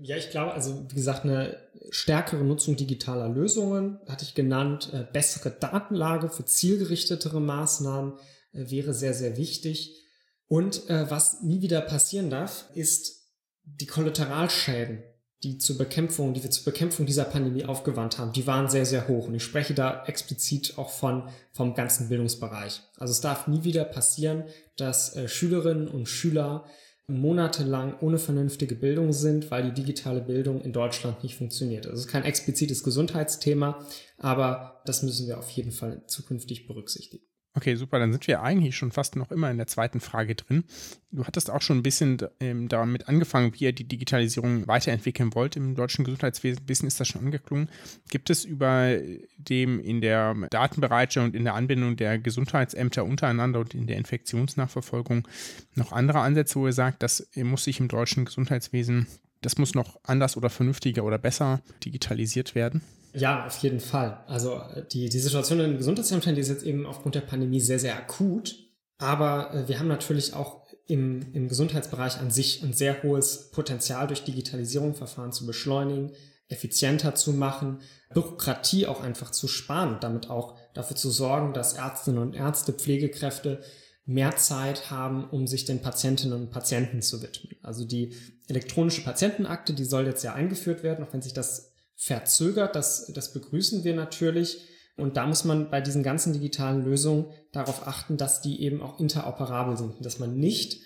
Ja, 0.00 0.16
ich 0.16 0.30
glaube, 0.30 0.52
also 0.52 0.86
wie 0.88 0.94
gesagt, 0.94 1.24
eine 1.24 1.56
stärkere 1.90 2.44
Nutzung 2.44 2.76
digitaler 2.76 3.28
Lösungen 3.28 3.98
hatte 4.08 4.24
ich 4.24 4.34
genannt, 4.34 4.92
bessere 5.12 5.50
Datenlage 5.50 6.28
für 6.28 6.44
zielgerichtetere 6.44 7.40
Maßnahmen 7.40 8.12
äh, 8.12 8.16
wäre 8.54 8.94
sehr, 8.94 9.14
sehr 9.14 9.36
wichtig. 9.36 10.00
Und 10.46 10.88
äh, 10.88 11.10
was 11.10 11.42
nie 11.42 11.62
wieder 11.62 11.80
passieren 11.80 12.30
darf, 12.30 12.70
ist 12.74 13.28
die 13.64 13.86
Kollateralschäden, 13.86 15.02
die 15.42 15.58
zur 15.58 15.76
Bekämpfung, 15.76 16.32
die 16.32 16.42
wir 16.42 16.50
zur 16.50 16.64
Bekämpfung 16.64 17.06
dieser 17.06 17.24
Pandemie 17.24 17.64
aufgewandt 17.64 18.18
haben, 18.18 18.32
die 18.32 18.46
waren 18.46 18.68
sehr, 18.68 18.86
sehr 18.86 19.08
hoch. 19.08 19.28
Und 19.28 19.34
ich 19.34 19.42
spreche 19.42 19.74
da 19.74 20.04
explizit 20.06 20.78
auch 20.78 20.90
von, 20.90 21.28
vom 21.52 21.74
ganzen 21.74 22.08
Bildungsbereich. 22.08 22.82
Also 22.96 23.12
es 23.12 23.20
darf 23.20 23.46
nie 23.46 23.64
wieder 23.64 23.84
passieren, 23.84 24.44
dass 24.76 25.16
äh, 25.16 25.28
Schülerinnen 25.28 25.88
und 25.88 26.08
Schüler 26.08 26.64
monatelang 27.06 27.98
ohne 28.00 28.18
vernünftige 28.18 28.74
Bildung 28.74 29.12
sind, 29.12 29.50
weil 29.50 29.64
die 29.64 29.82
digitale 29.82 30.22
Bildung 30.22 30.62
in 30.62 30.72
Deutschland 30.72 31.22
nicht 31.22 31.36
funktioniert. 31.36 31.86
Also 31.86 31.98
es 31.98 32.06
ist 32.06 32.12
kein 32.12 32.24
explizites 32.24 32.82
Gesundheitsthema, 32.82 33.86
aber 34.16 34.82
das 34.86 35.02
müssen 35.02 35.26
wir 35.26 35.38
auf 35.38 35.50
jeden 35.50 35.72
Fall 35.72 36.02
zukünftig 36.06 36.66
berücksichtigen. 36.66 37.26
Okay, 37.56 37.76
super. 37.76 38.00
Dann 38.00 38.10
sind 38.10 38.26
wir 38.26 38.42
eigentlich 38.42 38.76
schon 38.76 38.90
fast 38.90 39.14
noch 39.14 39.30
immer 39.30 39.48
in 39.48 39.58
der 39.58 39.68
zweiten 39.68 40.00
Frage 40.00 40.34
drin. 40.34 40.64
Du 41.12 41.24
hattest 41.24 41.50
auch 41.50 41.62
schon 41.62 41.78
ein 41.78 41.82
bisschen 41.84 42.18
ähm, 42.40 42.68
damit 42.68 43.08
angefangen, 43.08 43.54
wie 43.54 43.64
ihr 43.64 43.72
die 43.72 43.86
Digitalisierung 43.86 44.66
weiterentwickeln 44.66 45.32
wollt 45.36 45.54
im 45.54 45.76
deutschen 45.76 46.04
Gesundheitswesen. 46.04 46.62
Ein 46.62 46.66
bisschen 46.66 46.88
ist 46.88 46.98
das 46.98 47.06
schon 47.06 47.24
angeklungen. 47.24 47.68
Gibt 48.10 48.28
es 48.28 48.44
über 48.44 48.98
dem 49.38 49.78
in 49.78 50.00
der 50.00 50.34
Datenbereitschaft 50.50 51.26
und 51.26 51.36
in 51.36 51.44
der 51.44 51.54
Anbindung 51.54 51.94
der 51.94 52.18
Gesundheitsämter 52.18 53.04
untereinander 53.04 53.60
und 53.60 53.72
in 53.72 53.86
der 53.86 53.98
Infektionsnachverfolgung 53.98 55.28
noch 55.76 55.92
andere 55.92 56.20
Ansätze, 56.20 56.56
wo 56.58 56.66
ihr 56.66 56.72
sagt, 56.72 57.04
das 57.04 57.28
muss 57.36 57.62
sich 57.62 57.78
im 57.78 57.86
deutschen 57.86 58.24
Gesundheitswesen, 58.24 59.06
das 59.42 59.58
muss 59.58 59.76
noch 59.76 60.00
anders 60.02 60.36
oder 60.36 60.50
vernünftiger 60.50 61.04
oder 61.04 61.18
besser 61.18 61.60
digitalisiert 61.84 62.56
werden? 62.56 62.82
Ja, 63.14 63.46
auf 63.46 63.56
jeden 63.58 63.80
Fall. 63.80 64.22
Also 64.26 64.60
äh, 64.74 64.84
die, 64.90 65.08
die 65.08 65.18
Situation 65.18 65.60
in 65.60 65.70
den 65.70 65.78
Gesundheitsämtern, 65.78 66.34
die 66.34 66.40
ist 66.40 66.48
jetzt 66.48 66.64
eben 66.64 66.84
aufgrund 66.84 67.14
der 67.14 67.20
Pandemie 67.20 67.60
sehr, 67.60 67.78
sehr 67.78 67.96
akut. 67.96 68.56
Aber 68.98 69.54
äh, 69.54 69.68
wir 69.68 69.78
haben 69.78 69.88
natürlich 69.88 70.34
auch 70.34 70.64
im, 70.86 71.32
im 71.32 71.48
Gesundheitsbereich 71.48 72.18
an 72.18 72.30
sich 72.30 72.62
ein 72.62 72.72
sehr 72.72 73.02
hohes 73.02 73.50
Potenzial 73.50 74.06
durch 74.06 74.24
Digitalisierung, 74.24 74.94
Verfahren 74.94 75.32
zu 75.32 75.46
beschleunigen, 75.46 76.12
effizienter 76.48 77.14
zu 77.14 77.32
machen, 77.32 77.80
Bürokratie 78.12 78.86
auch 78.86 79.00
einfach 79.00 79.30
zu 79.30 79.48
sparen 79.48 79.94
und 79.94 80.04
damit 80.04 80.28
auch 80.28 80.58
dafür 80.74 80.96
zu 80.96 81.10
sorgen, 81.10 81.54
dass 81.54 81.74
Ärztinnen 81.74 82.20
und 82.20 82.34
Ärzte, 82.34 82.72
Pflegekräfte 82.72 83.62
mehr 84.04 84.36
Zeit 84.36 84.90
haben, 84.90 85.28
um 85.30 85.46
sich 85.46 85.64
den 85.64 85.80
Patientinnen 85.80 86.38
und 86.38 86.50
Patienten 86.50 87.00
zu 87.00 87.22
widmen. 87.22 87.56
Also 87.62 87.86
die 87.86 88.12
elektronische 88.48 89.02
Patientenakte, 89.02 89.72
die 89.72 89.84
soll 89.84 90.06
jetzt 90.06 90.22
ja 90.22 90.34
eingeführt 90.34 90.82
werden, 90.82 91.04
auch 91.04 91.12
wenn 91.14 91.22
sich 91.22 91.32
das 91.32 91.73
verzögert. 91.96 92.76
Das, 92.76 93.12
das 93.12 93.32
begrüßen 93.32 93.84
wir 93.84 93.94
natürlich. 93.94 94.68
Und 94.96 95.16
da 95.16 95.26
muss 95.26 95.44
man 95.44 95.70
bei 95.70 95.80
diesen 95.80 96.02
ganzen 96.02 96.32
digitalen 96.32 96.84
Lösungen 96.84 97.26
darauf 97.52 97.86
achten, 97.86 98.16
dass 98.16 98.42
die 98.42 98.62
eben 98.62 98.80
auch 98.80 99.00
interoperabel 99.00 99.76
sind. 99.76 100.04
Dass 100.04 100.18
man 100.18 100.36
nicht, 100.36 100.80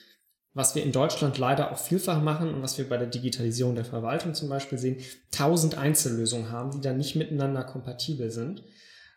was 0.55 0.75
wir 0.75 0.83
in 0.83 0.93
Deutschland 0.93 1.37
leider 1.37 1.73
auch 1.73 1.79
vielfach 1.79 2.23
machen 2.23 2.53
und 2.55 2.63
was 2.63 2.79
wir 2.79 2.89
bei 2.89 2.97
der 2.97 3.07
Digitalisierung 3.07 3.75
der 3.75 3.85
Verwaltung 3.85 4.35
zum 4.35 4.49
Beispiel 4.49 4.79
sehen, 4.79 5.01
tausend 5.31 5.77
Einzellösungen 5.77 6.51
haben, 6.51 6.71
die 6.71 6.81
dann 6.81 6.97
nicht 6.97 7.17
miteinander 7.17 7.65
kompatibel 7.65 8.31
sind, 8.31 8.63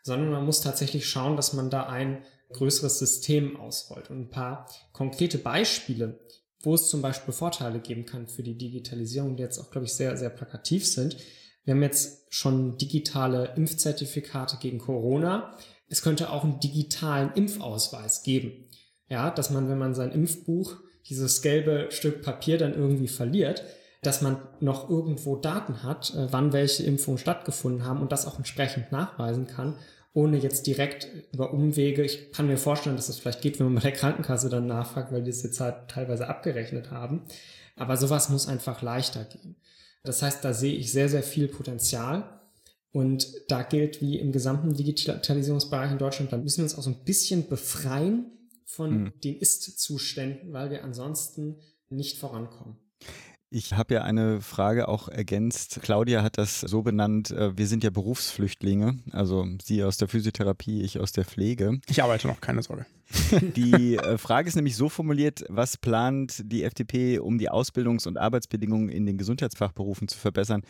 sondern 0.04 0.32
man 0.32 0.46
muss 0.46 0.62
tatsächlich 0.62 1.08
schauen, 1.08 1.36
dass 1.38 1.54
man 1.54 1.70
da 1.70 1.88
ein 1.88 2.24
größeres 2.52 3.00
System 3.00 3.58
ausrollt. 3.58 4.10
Und 4.10 4.20
ein 4.20 4.30
paar 4.30 4.70
konkrete 4.92 5.38
Beispiele, 5.38 6.20
wo 6.64 6.76
es 6.76 6.90
zum 6.90 7.02
Beispiel 7.02 7.34
Vorteile 7.34 7.80
geben 7.80 8.06
kann 8.06 8.28
für 8.28 8.44
die 8.44 8.58
Digitalisierung, 8.58 9.38
die 9.38 9.44
jetzt 9.44 9.58
auch, 9.58 9.72
glaube 9.72 9.86
ich, 9.86 9.94
sehr, 9.94 10.18
sehr 10.18 10.30
plakativ 10.30 10.86
sind, 10.86 11.16
wir 11.64 11.74
haben 11.74 11.84
jetzt 11.84 12.34
schon 12.34 12.78
digitale 12.78 13.54
Impfzertifikate 13.56 14.58
gegen 14.58 14.80
Corona. 14.80 15.56
Es 15.88 16.02
könnte 16.02 16.32
auch 16.32 16.44
einen 16.44 16.60
digitalen 16.60 17.32
Impfausweis 17.34 18.24
geben. 18.24 18.70
Ja, 19.10 19.30
dass 19.30 19.50
man, 19.50 19.70
wenn 19.70 19.78
man 19.78 19.94
sein 19.94 20.12
Impfbuch, 20.12 20.78
dieses 21.08 21.42
gelbe 21.42 21.88
Stück 21.90 22.22
Papier 22.22 22.58
dann 22.58 22.74
irgendwie 22.74 23.10
verliert, 23.10 23.64
dass 24.02 24.22
man 24.22 24.38
noch 24.60 24.90
irgendwo 24.90 25.36
Daten 25.36 25.84
hat, 25.84 26.14
äh, 26.16 26.32
wann 26.32 26.54
welche 26.54 26.84
Impfungen 26.84 27.18
stattgefunden 27.18 27.86
haben 27.86 28.02
und 28.02 28.12
das 28.12 28.26
auch 28.26 28.38
entsprechend 28.38 28.92
nachweisen 28.92 29.48
kann, 29.48 29.76
ohne 30.14 30.38
jetzt 30.38 30.66
direkt 30.68 31.08
über 31.32 31.54
Umwege. 31.54 32.04
Ich 32.04 32.32
kann 32.32 32.48
mir 32.48 32.58
vorstellen, 32.58 32.96
dass 32.96 33.08
das 33.08 33.20
vielleicht 33.20 33.42
geht, 33.42 33.60
wenn 33.60 33.68
man 33.68 33.76
bei 33.76 33.82
der 33.82 33.92
Krankenkasse 33.92 34.50
dann 34.50 34.68
nachfragt, 34.68 35.12
weil 35.12 35.24
die 35.24 35.30
es 35.30 35.44
jetzt 35.44 35.60
halt 35.60 35.90
teilweise 35.90 36.28
abgerechnet 36.28 36.92
haben 36.92 37.24
Aber 37.76 37.96
sowas 37.98 38.30
muss 38.30 38.48
einfach 38.48 38.82
leichter 38.82 39.24
gehen. 39.26 39.56
Das 40.04 40.22
heißt, 40.22 40.44
da 40.44 40.54
sehe 40.54 40.76
ich 40.76 40.92
sehr, 40.92 41.10
sehr 41.10 41.24
viel 41.24 41.48
Potenzial. 41.48 42.42
Und 42.92 43.28
da 43.48 43.64
gilt 43.64 44.02
wie 44.02 44.20
im 44.20 44.32
gesamten 44.32 44.74
Digitalisierungsbereich 44.74 45.92
in 45.92 45.98
Deutschland, 45.98 46.34
da 46.34 46.38
müssen 46.38 46.58
wir 46.58 46.64
uns 46.64 46.78
auch 46.78 46.84
so 46.84 46.90
ein 46.90 47.04
bisschen 47.06 47.48
befreien 47.48 48.26
von 48.66 48.92
hm. 48.92 49.14
den 49.24 49.38
Ist-Zuständen, 49.38 50.52
weil 50.52 50.72
wir 50.72 50.84
ansonsten 50.84 51.58
nicht 51.90 52.18
vorankommen. 52.18 52.78
Ich 53.54 53.74
habe 53.74 53.94
ja 53.96 54.04
eine 54.04 54.40
Frage 54.40 54.88
auch 54.88 55.10
ergänzt. 55.10 55.80
Claudia 55.82 56.24
hat 56.24 56.38
das 56.38 56.62
so 56.62 56.84
benannt, 56.84 57.32
äh, 57.32 57.58
wir 57.58 57.68
sind 57.68 57.84
ja 57.84 57.90
Berufsflüchtlinge, 57.90 59.00
also 59.12 59.46
sie 59.62 59.84
aus 59.84 59.98
der 59.98 60.08
Physiotherapie, 60.08 60.82
ich 60.84 61.00
aus 61.00 61.12
der 61.12 61.26
Pflege. 61.26 61.80
Ich 61.90 62.02
arbeite 62.02 62.28
noch, 62.28 62.40
keine 62.40 62.64
Sorge. 62.64 62.86
Die 63.56 63.98
äh, 63.98 64.18
Frage 64.18 64.48
ist 64.48 64.56
nämlich 64.56 64.76
so 64.76 64.90
formuliert, 64.90 65.44
was 65.50 65.78
plant 65.78 66.42
die 66.46 66.64
FDP, 66.64 67.20
um 67.20 67.38
die 67.38 67.50
Ausbildungs- 67.50 68.08
und 68.08 68.18
Arbeitsbedingungen 68.18 68.90
in 68.90 69.06
den 69.06 69.18
Gesundheitsfachberufen 69.18 70.08
zu 70.08 70.18
verbessern? 70.18 70.64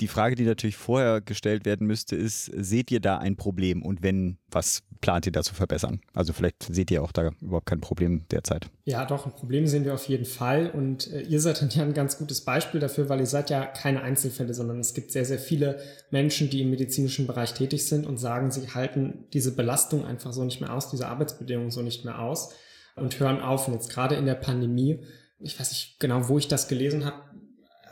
Die 0.00 0.08
Frage, 0.08 0.34
die 0.34 0.44
natürlich 0.44 0.76
vorher 0.76 1.20
gestellt 1.20 1.64
werden 1.64 1.86
müsste, 1.86 2.16
ist, 2.16 2.46
seht 2.46 2.90
ihr 2.90 3.00
da 3.00 3.18
ein 3.18 3.36
Problem 3.36 3.82
und 3.82 4.02
wenn, 4.02 4.38
was 4.50 4.82
plant 5.00 5.26
ihr 5.26 5.32
da 5.32 5.42
zu 5.42 5.54
verbessern? 5.54 6.00
Also 6.14 6.32
vielleicht 6.32 6.64
seht 6.64 6.90
ihr 6.90 7.02
auch 7.02 7.12
da 7.12 7.30
überhaupt 7.40 7.66
kein 7.66 7.80
Problem 7.80 8.24
derzeit. 8.30 8.70
Ja, 8.84 9.04
doch, 9.04 9.26
ein 9.26 9.32
Problem 9.32 9.66
sehen 9.66 9.84
wir 9.84 9.94
auf 9.94 10.08
jeden 10.08 10.24
Fall 10.24 10.70
und 10.70 11.12
äh, 11.12 11.20
ihr 11.22 11.40
seid 11.40 11.62
dann 11.62 11.70
ja 11.70 11.84
ein 11.84 11.94
ganz 11.94 12.18
gutes 12.18 12.40
Beispiel 12.40 12.80
dafür, 12.80 13.08
weil 13.08 13.20
ihr 13.20 13.26
seid 13.26 13.50
ja 13.50 13.66
keine 13.66 14.02
Einzelfälle, 14.02 14.52
sondern 14.52 14.80
es 14.80 14.94
gibt 14.94 15.12
sehr, 15.12 15.24
sehr 15.24 15.38
viele 15.38 15.78
Menschen, 16.10 16.50
die 16.50 16.62
im 16.62 16.70
medizinischen 16.70 17.26
Bereich 17.26 17.54
tätig 17.54 17.86
sind 17.86 18.04
und 18.04 18.18
sagen, 18.18 18.50
sie 18.50 18.68
halten 18.68 19.26
diese 19.32 19.54
Belastung 19.54 20.04
einfach 20.04 20.32
so 20.32 20.44
nicht 20.44 20.60
mehr 20.60 20.72
aus, 20.72 20.90
diese 20.90 21.06
Arbeitsbedingungen 21.06 21.70
so 21.70 21.83
nicht 21.84 22.04
mehr 22.04 22.18
aus 22.18 22.54
und 22.96 23.18
hören 23.20 23.40
auf. 23.40 23.68
Und 23.68 23.74
jetzt 23.74 23.90
gerade 23.90 24.14
in 24.14 24.26
der 24.26 24.34
Pandemie, 24.34 25.00
ich 25.38 25.58
weiß 25.58 25.70
nicht 25.70 26.00
genau, 26.00 26.28
wo 26.28 26.38
ich 26.38 26.48
das 26.48 26.68
gelesen 26.68 27.04
habe, 27.04 27.22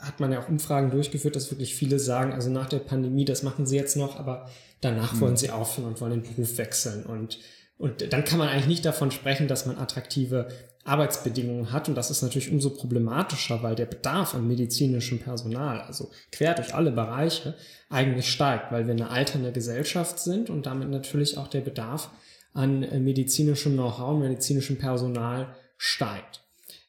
hat 0.01 0.19
man 0.19 0.33
ja 0.33 0.43
auch 0.43 0.49
Umfragen 0.49 0.91
durchgeführt, 0.91 1.37
dass 1.37 1.51
wirklich 1.51 1.75
viele 1.75 1.99
sagen, 1.99 2.33
also 2.33 2.51
nach 2.51 2.69
der 2.69 2.81
Pandemie, 2.81 3.25
das 3.25 3.45
machen 3.45 3.67
sie 3.67 3.77
jetzt 3.77 3.97
noch, 3.97 4.19
aber 4.19 4.49
danach 4.81 5.13
mhm. 5.15 5.21
wollen 5.21 5.37
sie 5.37 5.51
aufhören 5.51 5.87
und 5.89 6.01
wollen 6.01 6.23
den 6.23 6.35
Beruf 6.35 6.59
wechseln. 6.59 7.07
Und, 7.07 7.39
und 7.79 8.13
dann 8.13 8.25
kann 8.25 8.39
man 8.39 8.49
eigentlich 8.49 8.67
nicht 8.67 8.85
davon 8.85 9.13
sprechen, 9.13 9.47
dass 9.47 9.65
man 9.65 9.79
attraktive 9.79 10.49
Arbeitsbedingungen 10.85 11.71
hat. 11.71 11.89
Und 11.89 11.95
das 11.95 12.11
ist 12.11 12.23
natürlich 12.23 12.51
umso 12.51 12.71
problematischer, 12.71 13.63
weil 13.63 13.77
der 13.77 13.87
Bedarf 13.87 14.35
an 14.35 14.49
medizinischem 14.49 15.21
Personal, 15.21 15.81
also 15.83 16.11
quer 16.33 16.55
durch 16.55 16.75
alle 16.75 16.91
Bereiche, 16.91 17.55
eigentlich 17.89 18.31
steigt, 18.31 18.73
weil 18.73 18.87
wir 18.87 18.95
eine 18.95 19.11
alternde 19.11 19.53
Gesellschaft 19.53 20.19
sind 20.19 20.51
und 20.51 20.67
damit 20.67 20.91
natürlich 20.91 21.39
auch 21.39 21.47
der 21.47 21.61
Bedarf 21.61 22.11
an 22.53 22.83
äh, 22.83 22.99
medizinischem 22.99 23.73
Know-how, 23.73 24.19
medizinischem 24.19 24.79
Personal 24.79 25.55
steigt. 25.77 26.43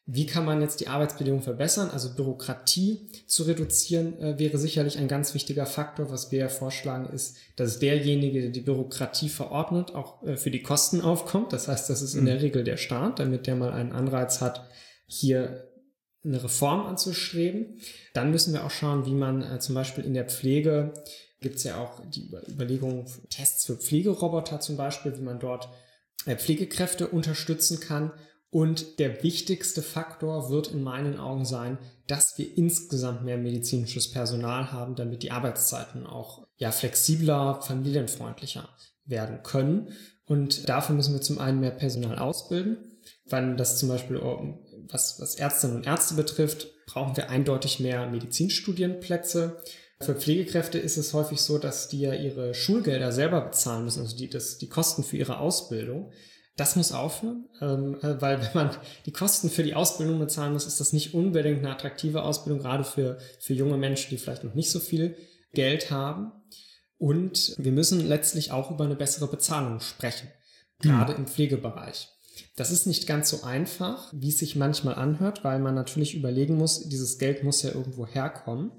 Wie 0.05 0.25
kann 0.25 0.43
man 0.43 0.61
jetzt 0.61 0.81
die 0.81 0.89
Arbeitsbedingungen 0.89 1.43
verbessern? 1.43 1.89
Also 1.89 2.13
Bürokratie 2.13 3.07
zu 3.25 3.43
reduzieren 3.43 4.19
äh, 4.19 4.37
wäre 4.37 4.57
sicherlich 4.57 4.97
ein 4.97 5.07
ganz 5.07 5.33
wichtiger 5.33 5.65
Faktor. 5.65 6.11
Was 6.11 6.29
wir 6.29 6.39
ja 6.39 6.49
vorschlagen 6.49 7.07
ist, 7.13 7.37
dass 7.55 7.79
derjenige, 7.79 8.41
der 8.41 8.49
die 8.49 8.61
Bürokratie 8.61 9.29
verordnet, 9.29 9.95
auch 9.95 10.21
äh, 10.23 10.35
für 10.35 10.51
die 10.51 10.61
Kosten 10.61 10.99
aufkommt. 10.99 11.53
Das 11.53 11.69
heißt, 11.69 11.89
das 11.89 12.01
ist 12.01 12.15
in 12.15 12.21
mhm. 12.21 12.25
der 12.25 12.41
Regel 12.41 12.65
der 12.65 12.75
Staat, 12.75 13.19
damit 13.19 13.47
der 13.47 13.55
mal 13.55 13.71
einen 13.71 13.93
Anreiz 13.93 14.41
hat, 14.41 14.67
hier 15.07 15.69
eine 16.25 16.43
Reform 16.43 16.85
anzustreben. 16.85 17.79
Dann 18.13 18.31
müssen 18.31 18.53
wir 18.53 18.65
auch 18.65 18.71
schauen, 18.71 19.05
wie 19.05 19.13
man 19.13 19.41
äh, 19.41 19.59
zum 19.59 19.73
Beispiel 19.73 20.03
in 20.03 20.13
der 20.13 20.25
Pflege 20.25 20.93
gibt 21.43 21.57
es 21.57 21.63
ja 21.63 21.77
auch 21.77 22.01
die 22.07 22.31
Überlegung, 22.49 23.05
Tests 23.29 23.65
für 23.65 23.75
Pflegeroboter 23.75 24.59
zum 24.59 24.77
Beispiel, 24.77 25.15
wie 25.15 25.21
man 25.21 25.39
dort 25.39 25.69
äh, 26.25 26.35
Pflegekräfte 26.35 27.07
unterstützen 27.07 27.79
kann. 27.79 28.11
Und 28.49 28.99
der 28.99 29.23
wichtigste 29.23 29.81
Faktor 29.81 30.49
wird 30.49 30.67
in 30.67 30.83
meinen 30.83 31.19
Augen 31.19 31.45
sein, 31.45 31.79
dass 32.07 32.37
wir 32.37 32.57
insgesamt 32.57 33.23
mehr 33.23 33.37
medizinisches 33.37 34.11
Personal 34.11 34.71
haben, 34.71 34.95
damit 34.95 35.23
die 35.23 35.31
Arbeitszeiten 35.31 36.05
auch 36.05 36.47
ja, 36.57 36.71
flexibler, 36.71 37.61
familienfreundlicher 37.61 38.69
werden 39.05 39.41
können. 39.41 39.89
Und 40.25 40.69
dafür 40.69 40.95
müssen 40.95 41.13
wir 41.13 41.21
zum 41.21 41.39
einen 41.39 41.59
mehr 41.59 41.71
Personal 41.71 42.19
ausbilden, 42.19 42.77
weil 43.25 43.55
das 43.55 43.79
zum 43.79 43.89
Beispiel, 43.89 44.21
was, 44.87 45.19
was 45.19 45.35
Ärztinnen 45.35 45.77
und 45.77 45.87
Ärzte 45.87 46.13
betrifft, 46.13 46.67
brauchen 46.85 47.17
wir 47.17 47.29
eindeutig 47.29 47.79
mehr 47.79 48.07
Medizinstudienplätze. 48.07 49.63
Für 50.05 50.15
Pflegekräfte 50.15 50.77
ist 50.77 50.97
es 50.97 51.13
häufig 51.13 51.41
so, 51.41 51.57
dass 51.57 51.87
die 51.87 52.01
ja 52.01 52.13
ihre 52.13 52.53
Schulgelder 52.53 53.11
selber 53.11 53.41
bezahlen 53.41 53.85
müssen, 53.85 54.01
also 54.01 54.15
die, 54.15 54.29
das, 54.29 54.57
die 54.57 54.69
Kosten 54.69 55.03
für 55.03 55.17
ihre 55.17 55.39
Ausbildung. 55.39 56.11
Das 56.55 56.75
muss 56.75 56.91
aufhören, 56.91 57.49
ähm, 57.61 57.97
äh, 58.01 58.21
weil 58.21 58.39
wenn 58.41 58.53
man 58.53 58.77
die 59.05 59.11
Kosten 59.11 59.49
für 59.49 59.63
die 59.63 59.73
Ausbildung 59.73 60.19
bezahlen 60.19 60.53
muss, 60.53 60.67
ist 60.67 60.79
das 60.79 60.93
nicht 60.93 61.15
unbedingt 61.15 61.59
eine 61.59 61.71
attraktive 61.71 62.21
Ausbildung, 62.21 62.61
gerade 62.61 62.83
für, 62.83 63.17
für 63.39 63.53
junge 63.53 63.77
Menschen, 63.77 64.11
die 64.11 64.17
vielleicht 64.17 64.43
noch 64.43 64.53
nicht 64.53 64.69
so 64.69 64.79
viel 64.79 65.15
Geld 65.53 65.89
haben. 65.89 66.31
Und 66.97 67.55
wir 67.57 67.71
müssen 67.71 68.07
letztlich 68.07 68.51
auch 68.51 68.69
über 68.69 68.85
eine 68.85 68.95
bessere 68.95 69.27
Bezahlung 69.27 69.79
sprechen, 69.79 70.29
gerade 70.79 71.13
mhm. 71.13 71.19
im 71.19 71.27
Pflegebereich. 71.27 72.09
Das 72.55 72.71
ist 72.71 72.85
nicht 72.85 73.07
ganz 73.07 73.29
so 73.29 73.43
einfach, 73.43 74.11
wie 74.13 74.29
es 74.29 74.39
sich 74.39 74.55
manchmal 74.55 74.95
anhört, 74.95 75.43
weil 75.43 75.59
man 75.59 75.75
natürlich 75.75 76.15
überlegen 76.15 76.55
muss, 76.55 76.87
dieses 76.87 77.17
Geld 77.17 77.43
muss 77.43 77.63
ja 77.63 77.71
irgendwo 77.71 78.05
herkommen. 78.05 78.71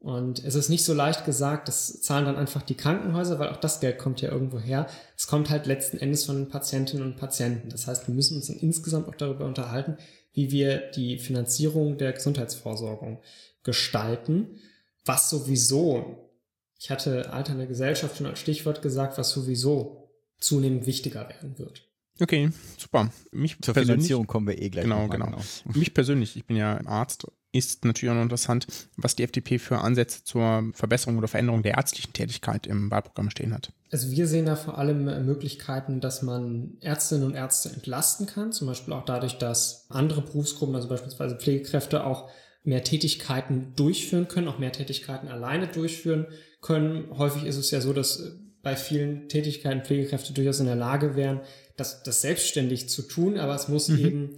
Und 0.00 0.42
es 0.42 0.54
ist 0.54 0.70
nicht 0.70 0.84
so 0.84 0.94
leicht 0.94 1.26
gesagt, 1.26 1.68
das 1.68 2.00
zahlen 2.00 2.24
dann 2.24 2.36
einfach 2.36 2.62
die 2.62 2.74
Krankenhäuser, 2.74 3.38
weil 3.38 3.50
auch 3.50 3.60
das 3.60 3.80
Geld 3.80 3.98
kommt 3.98 4.22
ja 4.22 4.30
irgendwo 4.30 4.58
her. 4.58 4.86
Es 5.14 5.26
kommt 5.26 5.50
halt 5.50 5.66
letzten 5.66 5.98
Endes 5.98 6.24
von 6.24 6.36
den 6.36 6.48
Patientinnen 6.48 7.04
und 7.04 7.18
Patienten. 7.18 7.68
Das 7.68 7.86
heißt, 7.86 8.08
wir 8.08 8.14
müssen 8.14 8.36
uns 8.36 8.46
dann 8.46 8.56
insgesamt 8.56 9.08
auch 9.08 9.14
darüber 9.14 9.44
unterhalten, 9.44 9.98
wie 10.32 10.50
wir 10.50 10.90
die 10.92 11.18
Finanzierung 11.18 11.98
der 11.98 12.14
Gesundheitsvorsorgung 12.14 13.20
gestalten, 13.62 14.58
was 15.04 15.28
sowieso, 15.28 16.30
ich 16.78 16.90
hatte 16.90 17.30
alternde 17.34 17.66
Gesellschaft 17.66 18.16
schon 18.16 18.26
als 18.26 18.38
Stichwort 18.38 18.80
gesagt, 18.80 19.18
was 19.18 19.30
sowieso 19.30 20.10
zunehmend 20.38 20.86
wichtiger 20.86 21.28
werden 21.28 21.58
wird. 21.58 21.86
Okay, 22.18 22.50
super. 22.78 23.10
Mich 23.32 23.58
Zur 23.60 23.74
Finanzierung 23.74 24.26
kommen 24.26 24.46
wir 24.46 24.60
eh 24.60 24.70
gleich. 24.70 24.84
Genau, 24.84 25.08
genau. 25.08 25.26
genau. 25.26 25.42
Mich 25.74 25.92
persönlich, 25.92 26.36
ich 26.36 26.46
bin 26.46 26.56
ja 26.56 26.80
Arzt 26.86 27.26
ist 27.52 27.84
natürlich 27.84 28.14
auch 28.14 28.22
interessant, 28.22 28.66
was 28.96 29.16
die 29.16 29.24
FDP 29.24 29.58
für 29.58 29.78
Ansätze 29.78 30.22
zur 30.24 30.70
Verbesserung 30.72 31.18
oder 31.18 31.28
Veränderung 31.28 31.62
der 31.62 31.74
ärztlichen 31.74 32.12
Tätigkeit 32.12 32.66
im 32.66 32.90
Wahlprogramm 32.90 33.30
stehen 33.30 33.52
hat. 33.52 33.72
Also 33.90 34.10
wir 34.10 34.28
sehen 34.28 34.46
da 34.46 34.54
vor 34.54 34.78
allem 34.78 35.08
äh, 35.08 35.20
Möglichkeiten, 35.20 36.00
dass 36.00 36.22
man 36.22 36.76
Ärztinnen 36.80 37.24
und 37.24 37.34
Ärzte 37.34 37.70
entlasten 37.70 38.26
kann, 38.26 38.52
zum 38.52 38.68
Beispiel 38.68 38.94
auch 38.94 39.04
dadurch, 39.04 39.38
dass 39.38 39.86
andere 39.88 40.22
Berufsgruppen, 40.22 40.76
also 40.76 40.88
beispielsweise 40.88 41.36
Pflegekräfte, 41.36 42.04
auch 42.04 42.30
mehr 42.62 42.84
Tätigkeiten 42.84 43.72
durchführen 43.74 44.28
können, 44.28 44.46
auch 44.46 44.58
mehr 44.58 44.72
Tätigkeiten 44.72 45.28
alleine 45.28 45.66
durchführen 45.66 46.26
können. 46.60 47.08
Häufig 47.16 47.44
ist 47.44 47.56
es 47.56 47.70
ja 47.72 47.80
so, 47.80 47.92
dass 47.92 48.20
äh, 48.20 48.30
bei 48.62 48.76
vielen 48.76 49.28
Tätigkeiten 49.28 49.84
Pflegekräfte 49.84 50.34
durchaus 50.34 50.60
in 50.60 50.66
der 50.66 50.76
Lage 50.76 51.16
wären, 51.16 51.40
das, 51.76 52.02
das 52.02 52.20
selbstständig 52.20 52.88
zu 52.90 53.02
tun, 53.02 53.38
aber 53.38 53.54
es 53.54 53.68
muss 53.68 53.88
mhm. 53.88 53.98
eben 53.98 54.36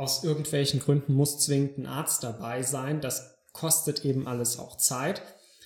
aus 0.00 0.24
irgendwelchen 0.24 0.80
Gründen 0.80 1.12
muss 1.12 1.40
zwingend 1.40 1.76
ein 1.76 1.86
Arzt 1.86 2.24
dabei 2.24 2.62
sein. 2.62 3.02
Das 3.02 3.36
kostet 3.52 4.02
eben 4.06 4.26
alles 4.26 4.58
auch 4.58 4.78
Zeit. 4.78 5.20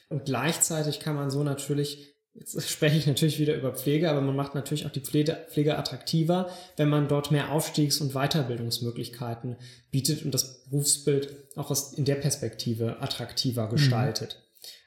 Und 0.08 0.24
gleichzeitig 0.24 0.98
kann 0.98 1.14
man 1.14 1.30
so 1.30 1.44
natürlich, 1.44 2.16
jetzt 2.34 2.60
spreche 2.68 2.96
ich 2.96 3.06
natürlich 3.06 3.38
wieder 3.38 3.54
über 3.54 3.72
Pflege, 3.72 4.10
aber 4.10 4.20
man 4.20 4.34
macht 4.34 4.56
natürlich 4.56 4.86
auch 4.86 4.90
die 4.90 5.02
Pflege, 5.02 5.46
Pflege 5.50 5.78
attraktiver, 5.78 6.50
wenn 6.76 6.88
man 6.88 7.06
dort 7.06 7.30
mehr 7.30 7.52
Aufstiegs- 7.52 8.00
und 8.00 8.14
Weiterbildungsmöglichkeiten 8.14 9.56
bietet 9.92 10.24
und 10.24 10.34
das 10.34 10.64
Berufsbild 10.64 11.56
auch 11.56 11.70
aus, 11.70 11.92
in 11.92 12.04
der 12.04 12.16
Perspektive 12.16 13.00
attraktiver 13.00 13.66
mhm. 13.66 13.70
gestaltet. 13.70 14.42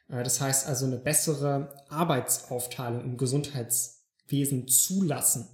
Mhm. 0.10 0.26
Das 0.26 0.42
heißt 0.42 0.68
also 0.68 0.86
eine 0.86 0.98
bessere 0.98 1.74
Arbeitsaufteilung 1.88 3.02
im 3.02 3.16
Gesundheitswesen 3.16 4.68
zulassen 4.68 5.48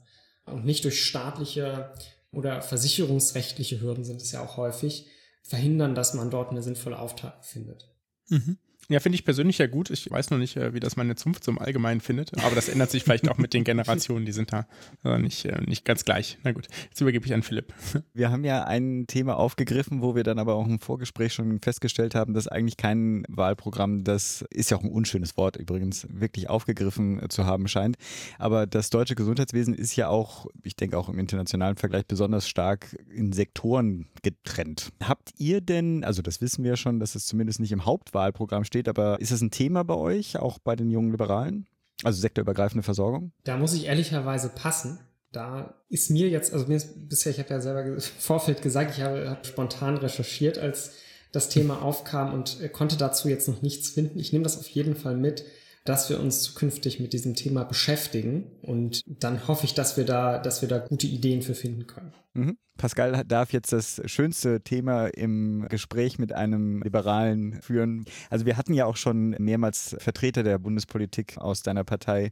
und 0.47 0.65
nicht 0.65 0.83
durch 0.83 1.03
staatliche 1.03 1.93
oder 2.33 2.61
versicherungsrechtliche 2.61 3.79
Hürden 3.79 4.03
sind 4.03 4.21
es 4.21 4.31
ja 4.31 4.43
auch 4.43 4.57
häufig, 4.57 5.07
verhindern, 5.43 5.95
dass 5.95 6.13
man 6.13 6.29
dort 6.29 6.51
eine 6.51 6.63
sinnvolle 6.63 6.99
Aufteilung 6.99 7.41
findet. 7.41 7.89
Mhm. 8.29 8.57
Ja, 8.89 8.99
finde 8.99 9.15
ich 9.15 9.23
persönlich 9.23 9.57
ja 9.59 9.67
gut. 9.67 9.89
Ich 9.89 10.09
weiß 10.09 10.29
noch 10.31 10.37
nicht, 10.37 10.57
äh, 10.57 10.73
wie 10.73 10.79
das 10.79 10.97
meine 10.97 11.15
Zunft 11.15 11.43
zum 11.43 11.57
Allgemeinen 11.57 12.01
findet, 12.01 12.37
aber 12.43 12.55
das 12.55 12.67
ändert 12.67 12.91
sich 12.91 13.03
vielleicht 13.03 13.29
auch 13.29 13.37
mit 13.37 13.53
den 13.53 13.63
Generationen, 13.63 14.25
die 14.25 14.31
sind 14.31 14.51
da 14.51 14.67
äh, 15.05 15.17
nicht, 15.17 15.45
äh, 15.45 15.61
nicht 15.61 15.85
ganz 15.85 16.03
gleich. 16.03 16.37
Na 16.43 16.51
gut, 16.51 16.67
jetzt 16.89 16.99
übergebe 16.99 17.25
ich 17.25 17.33
an 17.33 17.43
Philipp. 17.43 17.73
Wir 18.13 18.29
haben 18.29 18.43
ja 18.43 18.65
ein 18.65 19.05
Thema 19.07 19.37
aufgegriffen, 19.37 20.01
wo 20.01 20.15
wir 20.15 20.23
dann 20.23 20.39
aber 20.39 20.55
auch 20.55 20.67
im 20.67 20.79
Vorgespräch 20.79 21.33
schon 21.33 21.59
festgestellt 21.59 22.15
haben, 22.15 22.33
dass 22.33 22.47
eigentlich 22.47 22.77
kein 22.77 23.23
Wahlprogramm, 23.27 24.03
das 24.03 24.43
ist 24.49 24.71
ja 24.71 24.77
auch 24.77 24.83
ein 24.83 24.91
unschönes 24.91 25.37
Wort 25.37 25.55
übrigens, 25.55 26.07
wirklich 26.09 26.49
aufgegriffen 26.49 27.21
zu 27.29 27.45
haben 27.45 27.67
scheint. 27.67 27.97
Aber 28.37 28.67
das 28.67 28.89
deutsche 28.89 29.15
Gesundheitswesen 29.15 29.73
ist 29.73 29.95
ja 29.95 30.09
auch, 30.09 30.47
ich 30.63 30.75
denke 30.75 30.97
auch 30.97 31.09
im 31.09 31.19
internationalen 31.19 31.77
Vergleich, 31.77 32.05
besonders 32.05 32.47
stark 32.47 32.95
in 33.09 33.31
Sektoren 33.31 34.07
getrennt. 34.21 34.91
Habt 35.03 35.31
ihr 35.37 35.61
denn, 35.61 36.03
also 36.03 36.21
das 36.21 36.41
wissen 36.41 36.63
wir 36.63 36.71
ja 36.71 36.77
schon, 36.77 36.99
dass 36.99 37.15
es 37.15 37.25
zumindest 37.25 37.59
nicht 37.59 37.71
im 37.71 37.85
Hauptwahlprogramm 37.85 38.63
steht, 38.63 38.72
steht, 38.73 38.89
aber 38.89 39.21
ist 39.21 39.31
das 39.31 39.41
ein 39.41 39.51
Thema 39.51 39.83
bei 39.83 39.93
euch, 39.93 40.37
auch 40.37 40.57
bei 40.57 40.75
den 40.75 40.89
jungen 40.89 41.11
Liberalen? 41.11 41.67
Also 42.03 42.19
sektorübergreifende 42.19 42.81
Versorgung? 42.81 43.31
Da 43.43 43.55
muss 43.57 43.73
ich 43.73 43.85
ehrlicherweise 43.85 44.49
passen. 44.49 44.99
Da 45.31 45.75
ist 45.89 46.09
mir 46.09 46.27
jetzt, 46.29 46.53
also 46.53 46.65
mir 46.65 46.75
ist 46.75 47.07
bisher, 47.07 47.31
ich 47.31 47.39
habe 47.39 47.49
ja 47.49 47.61
selber 47.61 47.83
im 47.83 47.99
Vorfeld 47.99 48.61
gesagt, 48.63 48.97
ich 48.97 49.03
habe, 49.03 49.29
habe 49.29 49.45
spontan 49.45 49.97
recherchiert, 49.97 50.57
als 50.57 50.93
das 51.31 51.49
Thema 51.49 51.81
aufkam 51.81 52.33
und 52.33 52.61
äh, 52.61 52.69
konnte 52.69 52.97
dazu 52.97 53.29
jetzt 53.29 53.47
noch 53.47 53.61
nichts 53.61 53.89
finden. 53.89 54.19
Ich 54.19 54.33
nehme 54.33 54.43
das 54.43 54.57
auf 54.57 54.67
jeden 54.67 54.95
Fall 54.95 55.15
mit, 55.15 55.45
dass 55.83 56.09
wir 56.09 56.19
uns 56.19 56.41
zukünftig 56.41 56.99
mit 56.99 57.13
diesem 57.13 57.35
Thema 57.35 57.63
beschäftigen 57.63 58.45
und 58.61 59.01
dann 59.05 59.47
hoffe 59.47 59.65
ich, 59.65 59.73
dass 59.73 59.97
wir 59.97 60.05
da, 60.05 60.39
dass 60.39 60.61
wir 60.61 60.69
da 60.69 60.79
gute 60.79 61.07
Ideen 61.07 61.41
für 61.41 61.55
finden 61.55 61.87
können. 61.87 62.13
Mhm. 62.33 62.57
Pascal 62.77 63.23
darf 63.25 63.53
jetzt 63.53 63.71
das 63.71 64.01
schönste 64.05 64.61
Thema 64.61 65.07
im 65.07 65.67
Gespräch 65.69 66.17
mit 66.17 66.33
einem 66.33 66.81
Liberalen 66.81 67.61
führen. 67.61 68.05
Also 68.29 68.45
wir 68.45 68.57
hatten 68.57 68.73
ja 68.73 68.85
auch 68.85 68.95
schon 68.95 69.35
mehrmals 69.39 69.95
Vertreter 69.99 70.41
der 70.41 70.57
Bundespolitik 70.57 71.37
aus 71.37 71.61
deiner 71.61 71.83
Partei 71.83 72.31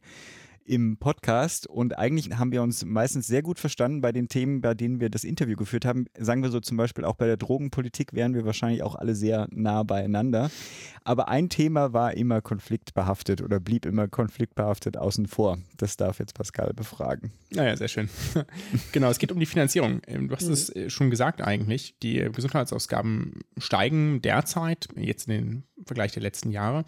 im 0.71 0.95
Podcast 0.95 1.67
und 1.67 1.99
eigentlich 1.99 2.29
haben 2.38 2.53
wir 2.53 2.62
uns 2.62 2.86
meistens 2.86 3.27
sehr 3.27 3.41
gut 3.41 3.60
verstanden 3.60 3.99
bei 3.99 4.13
den 4.13 4.29
Themen, 4.29 4.62
bei 4.62 4.73
denen 4.73 5.01
wir 5.01 5.10
das 5.10 5.25
Interview 5.25 5.57
geführt 5.57 5.84
haben. 5.84 6.05
Sagen 6.17 6.43
wir 6.43 6.49
so 6.49 6.62
zum 6.62 6.77
Beispiel 6.77 7.03
auch 7.03 7.15
bei 7.15 7.25
der 7.25 7.36
Drogenpolitik 7.36 8.13
wären 8.13 8.34
wir 8.34 8.45
wahrscheinlich 8.45 8.81
auch 8.81 8.95
alle 8.95 9.13
sehr 9.13 9.49
nah 9.51 9.84
beieinander. 9.84 10.49
Aber 11.03 11.27
ein 11.27 11.49
Thema 11.49 11.91
war 11.91 12.13
immer 12.13 12.39
konfliktbehaftet 12.39 13.41
oder 13.41 13.60
blieb 13.60 13.86
immer 13.86 14.07
konfliktbehaftet 14.07 14.95
außen 14.95 15.25
vor. 15.25 15.57
Das 15.75 15.97
darf 15.97 16.19
jetzt 16.19 16.36
Pascal 16.36 16.73
befragen. 16.73 17.34
Naja, 17.49 17.75
sehr 17.75 17.89
schön. 17.89 18.10
genau, 18.93 19.10
es 19.10 19.19
geht 19.19 19.34
um 19.34 19.39
die 19.41 19.45
Finanzierung. 19.45 20.01
Ähm, 20.07 20.29
du 20.29 20.36
hast 20.38 20.47
mhm. 20.47 20.53
es 20.53 20.73
äh, 20.73 20.89
schon 20.89 21.10
gesagt 21.10 21.41
eigentlich. 21.41 21.95
Die 22.01 22.29
Gesundheitsausgaben 22.31 23.41
steigen 23.57 24.21
derzeit, 24.21 24.88
jetzt 24.95 25.27
in 25.27 25.34
den 25.34 25.63
Vergleich 25.86 26.13
der 26.13 26.21
letzten 26.21 26.49
Jahre. 26.49 26.86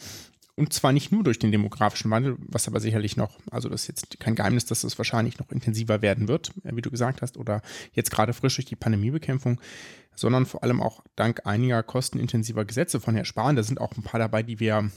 Und 0.56 0.72
zwar 0.72 0.92
nicht 0.92 1.12
nur 1.12 1.24
durch 1.24 1.40
den 1.40 1.52
demografischen 1.52 2.12
Wandel, 2.12 2.38
was 2.40 2.68
aber 2.68 2.80
sicherlich 2.80 3.18
noch, 3.18 3.40
also 3.50 3.70
das 3.70 3.82
ist 3.82 3.88
jetzt 3.88 4.20
kein 4.20 4.36
Geheimnis, 4.36 4.66
dass 4.66 4.84
es 4.84 4.98
wahrscheinlich 5.00 5.40
noch 5.40 5.52
intensiver 5.52 6.04
werden 6.04 6.28
wird, 6.28 6.52
äh, 6.64 6.76
wie 6.76 6.82
du 6.82 6.92
gesagt 6.92 7.22
hast, 7.22 7.38
oder 7.38 7.62
jetzt 7.94 8.12
gerade 8.12 8.34
frisch 8.34 8.56
durch 8.56 8.66
die 8.66 8.76
Pandemiebekämpfung, 8.76 9.60
sondern 10.16 10.46
vor 10.46 10.62
allem 10.64 10.82
auch 10.82 11.04
dank 11.16 11.46
einiger 11.46 11.82
kostenintensiver 11.82 12.66
Gesetze 12.66 13.00
von 13.00 13.16
Herrn 13.16 13.26
Spahn. 13.26 13.56
Da 13.56 13.64
sind 13.64 13.82
auch 13.82 13.94
ein 13.98 14.04
paar 14.04 14.20
dabei, 14.20 14.44
die 14.44 14.60
wir, 14.60 14.92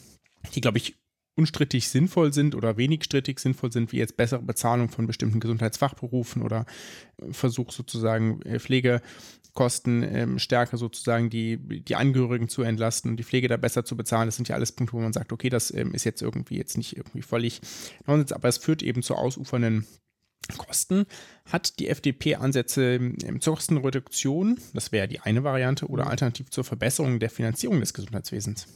die 0.55 0.61
glaube 0.61 0.77
ich 0.77 0.97
unstrittig 1.37 1.88
sinnvoll 1.88 2.33
sind 2.33 2.55
oder 2.55 2.77
wenig 2.77 3.05
strittig 3.05 3.38
sinnvoll 3.38 3.70
sind, 3.70 3.92
wie 3.92 3.99
jetzt 3.99 4.16
bessere 4.16 4.42
Bezahlung 4.42 4.88
von 4.88 5.07
bestimmten 5.07 5.38
Gesundheitsfachberufen 5.38 6.42
oder 6.42 6.64
Versuch 7.31 7.72
sozusagen 7.72 8.42
äh, 8.42 8.59
Pflege 8.59 9.03
Kosten 9.57 10.05
ähm, 10.05 10.38
stärker 10.38 10.77
sozusagen 10.77 11.31
die, 11.31 11.57
die 11.57 11.96
Angehörigen 11.96 12.49
zu 12.49 12.62
entlasten, 12.62 13.16
die 13.16 13.25
Pflege 13.25 13.49
da 13.49 13.57
besser 13.57 13.85
zu 13.85 13.96
bezahlen. 13.96 14.29
Das 14.29 14.37
sind 14.37 14.49
ja 14.49 14.55
alles 14.55 14.70
Punkte, 14.70 14.92
wo 14.92 15.01
man 15.01 15.12
sagt, 15.12 15.33
okay, 15.33 15.49
das 15.49 15.72
ähm, 15.72 15.94
ist 15.94 16.05
jetzt 16.05 16.22
irgendwie 16.22 16.57
jetzt 16.57 16.77
nicht 16.77 16.96
irgendwie 16.96 17.22
völlig 17.22 17.61
Nonsens, 18.07 18.33
aber 18.33 18.49
es 18.49 18.59
führt 18.59 18.83
eben 18.83 19.03
zu 19.03 19.16
ausufernden 19.16 19.87
Kosten. 20.59 21.07
Hat 21.46 21.81
die 21.81 21.88
FDP 21.88 22.37
Ansätze 22.37 22.94
ähm, 22.94 23.40
zur 23.40 23.55
Kostenreduktion, 23.55 24.61
das 24.75 24.92
wäre 24.92 25.09
die 25.09 25.20
eine 25.20 25.42
Variante, 25.42 25.87
oder 25.87 26.07
alternativ 26.09 26.51
zur 26.51 26.62
Verbesserung 26.62 27.18
der 27.18 27.31
Finanzierung 27.31 27.81
des 27.81 27.94
Gesundheitswesens? 27.94 28.68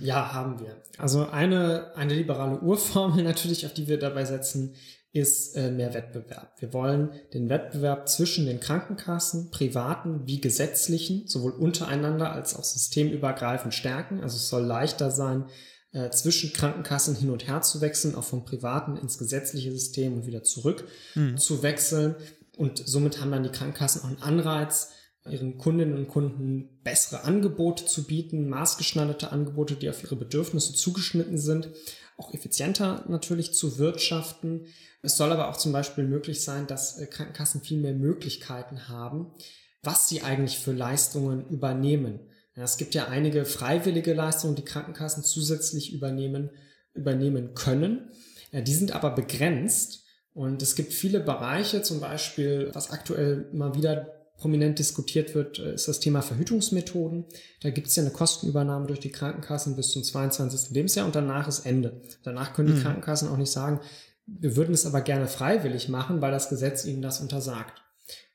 Ja, 0.00 0.32
haben 0.32 0.60
wir. 0.60 0.82
Also 0.98 1.28
eine, 1.28 1.92
eine 1.96 2.14
liberale 2.14 2.60
Urformel 2.60 3.22
natürlich, 3.24 3.66
auf 3.66 3.74
die 3.74 3.88
wir 3.88 3.98
dabei 3.98 4.24
setzen, 4.24 4.74
ist 5.12 5.56
äh, 5.56 5.70
mehr 5.70 5.94
Wettbewerb. 5.94 6.54
Wir 6.58 6.72
wollen 6.72 7.12
den 7.32 7.48
Wettbewerb 7.48 8.08
zwischen 8.08 8.46
den 8.46 8.58
Krankenkassen, 8.58 9.50
privaten 9.52 10.26
wie 10.26 10.40
gesetzlichen, 10.40 11.28
sowohl 11.28 11.52
untereinander 11.52 12.32
als 12.32 12.56
auch 12.56 12.64
systemübergreifend 12.64 13.72
stärken. 13.72 14.20
Also 14.20 14.36
es 14.36 14.48
soll 14.48 14.64
leichter 14.64 15.12
sein, 15.12 15.44
äh, 15.92 16.10
zwischen 16.10 16.52
Krankenkassen 16.52 17.14
hin 17.14 17.30
und 17.30 17.46
her 17.46 17.62
zu 17.62 17.80
wechseln, 17.80 18.16
auch 18.16 18.24
vom 18.24 18.44
privaten 18.44 18.96
ins 18.96 19.16
gesetzliche 19.16 19.70
System 19.70 20.14
und 20.14 20.26
wieder 20.26 20.42
zurück 20.42 20.88
mhm. 21.14 21.38
zu 21.38 21.62
wechseln. 21.62 22.16
Und 22.56 22.82
somit 22.84 23.20
haben 23.20 23.30
dann 23.30 23.44
die 23.44 23.50
Krankenkassen 23.50 24.02
auch 24.02 24.08
einen 24.08 24.22
Anreiz, 24.22 24.90
ihren 25.30 25.58
Kundinnen 25.58 25.96
und 25.96 26.08
Kunden 26.08 26.80
bessere 26.82 27.24
Angebote 27.24 27.86
zu 27.86 28.04
bieten, 28.04 28.48
maßgeschneiderte 28.48 29.32
Angebote, 29.32 29.74
die 29.74 29.88
auf 29.88 30.02
ihre 30.02 30.16
Bedürfnisse 30.16 30.74
zugeschnitten 30.74 31.38
sind, 31.38 31.70
auch 32.16 32.32
effizienter 32.34 33.04
natürlich 33.08 33.54
zu 33.54 33.78
wirtschaften 33.78 34.66
es 35.04 35.18
soll 35.18 35.30
aber 35.32 35.50
auch 35.50 35.58
zum 35.58 35.70
Beispiel 35.70 36.04
möglich 36.04 36.42
sein, 36.42 36.66
dass 36.66 36.98
äh, 36.98 37.06
Krankenkassen 37.06 37.60
viel 37.60 37.78
mehr 37.78 37.92
Möglichkeiten 37.92 38.88
haben, 38.88 39.32
was 39.82 40.08
sie 40.08 40.22
eigentlich 40.22 40.58
für 40.58 40.72
Leistungen 40.72 41.46
übernehmen. 41.50 42.20
Es 42.54 42.78
gibt 42.78 42.94
ja 42.94 43.08
einige 43.08 43.44
freiwillige 43.44 44.14
Leistungen, 44.14 44.54
die 44.54 44.64
Krankenkassen 44.64 45.22
zusätzlich 45.22 45.92
übernehmen, 45.92 46.50
übernehmen 46.94 47.54
können. 47.54 48.10
Die 48.52 48.74
sind 48.74 48.92
aber 48.92 49.10
begrenzt 49.10 50.04
und 50.32 50.62
es 50.62 50.76
gibt 50.76 50.92
viele 50.92 51.18
Bereiche, 51.18 51.82
zum 51.82 52.00
Beispiel, 52.00 52.70
was 52.72 52.90
aktuell 52.90 53.50
mal 53.52 53.74
wieder 53.74 54.23
prominent 54.44 54.78
diskutiert 54.78 55.34
wird, 55.34 55.58
äh, 55.58 55.72
ist 55.72 55.88
das 55.88 56.00
Thema 56.00 56.20
Verhütungsmethoden. 56.20 57.24
Da 57.62 57.70
gibt 57.70 57.86
es 57.86 57.96
ja 57.96 58.02
eine 58.02 58.12
Kostenübernahme 58.12 58.86
durch 58.86 59.00
die 59.00 59.10
Krankenkassen 59.10 59.74
bis 59.74 59.88
zum 59.88 60.04
22. 60.04 60.72
Lebensjahr 60.72 61.06
und 61.06 61.14
danach 61.14 61.48
ist 61.48 61.64
Ende. 61.64 62.02
Danach 62.24 62.52
können 62.52 62.68
die 62.68 62.74
mhm. 62.74 62.82
Krankenkassen 62.82 63.30
auch 63.30 63.38
nicht 63.38 63.50
sagen, 63.50 63.80
wir 64.26 64.54
würden 64.54 64.74
es 64.74 64.84
aber 64.84 65.00
gerne 65.00 65.28
freiwillig 65.28 65.88
machen, 65.88 66.20
weil 66.20 66.30
das 66.30 66.50
Gesetz 66.50 66.84
ihnen 66.84 67.00
das 67.00 67.20
untersagt. 67.20 67.80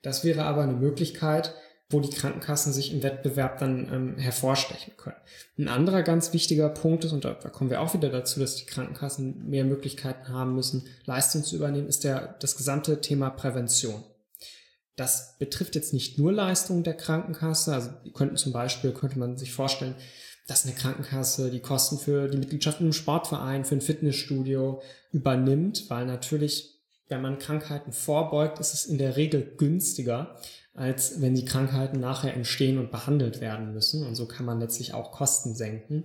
Das 0.02 0.24
wäre 0.24 0.46
aber 0.46 0.64
eine 0.64 0.74
Möglichkeit, 0.74 1.54
wo 1.92 2.00
die 2.00 2.10
Krankenkassen 2.10 2.74
sich 2.74 2.92
im 2.92 3.04
Wettbewerb 3.04 3.60
dann 3.60 3.94
ähm, 3.94 4.18
hervorstechen 4.18 4.94
können. 4.98 5.18
Ein 5.60 5.68
anderer 5.68 6.02
ganz 6.02 6.34
wichtiger 6.34 6.70
Punkt 6.70 7.06
ist, 7.06 7.12
und 7.12 7.24
da, 7.24 7.36
da, 7.36 7.50
kommen 7.50 7.70
wir 7.70 7.82
auch 7.82 7.94
wieder 7.94 8.10
dazu, 8.10 8.40
dass 8.40 8.56
die 8.56 8.66
Krankenkassen 8.66 9.48
mehr 9.48 9.64
Möglichkeiten 9.64 10.30
haben 10.30 10.56
müssen, 10.56 10.88
Leistung 11.06 11.44
zu 11.44 11.56
übernehmen, 11.56 11.88
ist 11.88 12.04
der, 12.04 12.36
das 12.40 12.58
gesamte 12.58 13.00
Thema 13.00 13.30
Prävention. 13.30 14.04
Das 15.00 15.38
betrifft 15.38 15.76
jetzt 15.76 15.94
nicht 15.94 16.18
nur 16.18 16.34
Leistungen 16.34 16.84
der 16.84 16.96
Krankenkasse, 16.96 17.74
also 17.74 17.90
könnten 18.14 18.36
zum 18.36 18.52
Beispiel, 18.52 18.92
könnte 18.92 19.18
man 19.18 19.38
sich 19.38 19.54
vorstellen, 19.54 19.96
dass 20.46 20.66
eine 20.66 20.76
Krankenkasse 20.76 21.52
die 21.52 21.62
Kosten 21.62 21.98
für 21.98 22.28
die 22.28 22.38
Mitgliedschaft 22.38 22.82
im 22.82 22.92
Sportverein, 22.92 23.64
für 23.64 23.76
ein 23.76 23.82
Fitnessstudio 23.82 24.82
übernimmt, 25.12 25.90
weil 25.90 26.06
natürlich, 26.06 26.82
wenn 27.08 27.22
man 27.22 27.40
Krankheiten 27.40 27.94
vorbeugt, 27.94 28.60
ist 28.60 28.74
es 28.74 28.86
in 28.86 28.98
der 28.98 29.16
Regel 29.16 29.54
günstiger, 29.58 30.36
als 30.74 31.22
wenn 31.22 31.36
die 31.36 31.46
Krankheiten 31.46 32.00
nachher 32.00 32.34
entstehen 32.34 32.78
und 32.78 32.92
behandelt 32.92 33.42
werden 33.42 33.74
müssen. 33.74 34.06
Und 34.06 34.16
so 34.16 34.28
kann 34.28 34.46
man 34.46 34.60
letztlich 34.60 34.94
auch 34.94 35.12
Kosten 35.12 35.56
senken. 35.56 36.04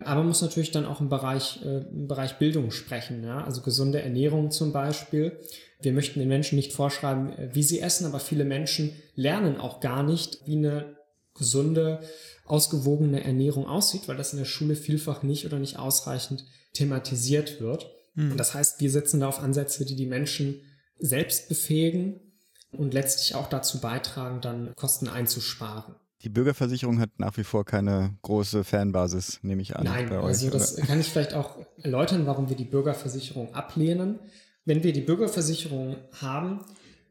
Aber 0.00 0.20
man 0.20 0.28
muss 0.28 0.42
natürlich 0.42 0.70
dann 0.70 0.86
auch 0.86 1.00
im 1.00 1.08
Bereich, 1.08 1.60
äh, 1.64 1.78
im 1.78 2.08
Bereich 2.08 2.38
Bildung 2.38 2.70
sprechen. 2.70 3.24
Ja? 3.24 3.44
Also 3.44 3.62
gesunde 3.62 4.02
Ernährung 4.02 4.50
zum 4.50 4.72
Beispiel. 4.72 5.38
Wir 5.82 5.92
möchten 5.92 6.20
den 6.20 6.28
Menschen 6.28 6.56
nicht 6.56 6.72
vorschreiben, 6.72 7.32
äh, 7.32 7.54
wie 7.54 7.62
sie 7.62 7.80
essen, 7.80 8.06
aber 8.06 8.20
viele 8.20 8.44
Menschen 8.44 8.92
lernen 9.14 9.58
auch 9.58 9.80
gar 9.80 10.02
nicht, 10.02 10.40
wie 10.46 10.56
eine 10.56 10.96
gesunde 11.34 12.00
ausgewogene 12.44 13.24
Ernährung 13.24 13.66
aussieht, 13.66 14.08
weil 14.08 14.16
das 14.16 14.32
in 14.32 14.38
der 14.38 14.44
Schule 14.44 14.76
vielfach 14.76 15.22
nicht 15.22 15.46
oder 15.46 15.58
nicht 15.58 15.78
ausreichend 15.78 16.44
thematisiert 16.74 17.60
wird. 17.60 17.90
Mhm. 18.14 18.32
Und 18.32 18.38
das 18.38 18.54
heißt, 18.54 18.80
wir 18.80 18.90
setzen 18.90 19.20
da 19.20 19.28
auf 19.28 19.40
Ansätze, 19.40 19.84
die 19.84 19.96
die 19.96 20.06
Menschen 20.06 20.60
selbst 20.98 21.48
befähigen 21.48 22.20
und 22.72 22.94
letztlich 22.94 23.34
auch 23.34 23.48
dazu 23.48 23.80
beitragen, 23.80 24.40
dann 24.40 24.74
Kosten 24.76 25.08
einzusparen. 25.08 25.94
Die 26.22 26.28
Bürgerversicherung 26.28 27.00
hat 27.00 27.10
nach 27.18 27.36
wie 27.36 27.42
vor 27.42 27.64
keine 27.64 28.16
große 28.22 28.62
Fanbasis, 28.62 29.40
nehme 29.42 29.60
ich 29.62 29.74
an. 29.74 29.84
Nein, 29.84 30.08
bei 30.08 30.18
euch, 30.18 30.26
also 30.26 30.50
das 30.50 30.76
oder? 30.76 30.86
kann 30.86 31.00
ich 31.00 31.08
vielleicht 31.08 31.34
auch 31.34 31.58
erläutern, 31.78 32.26
warum 32.26 32.48
wir 32.48 32.56
die 32.56 32.64
Bürgerversicherung 32.64 33.54
ablehnen. 33.54 34.20
Wenn 34.64 34.82
wir 34.82 34.92
die 34.92 35.00
Bürgerversicherung 35.00 35.96
haben, 36.20 36.64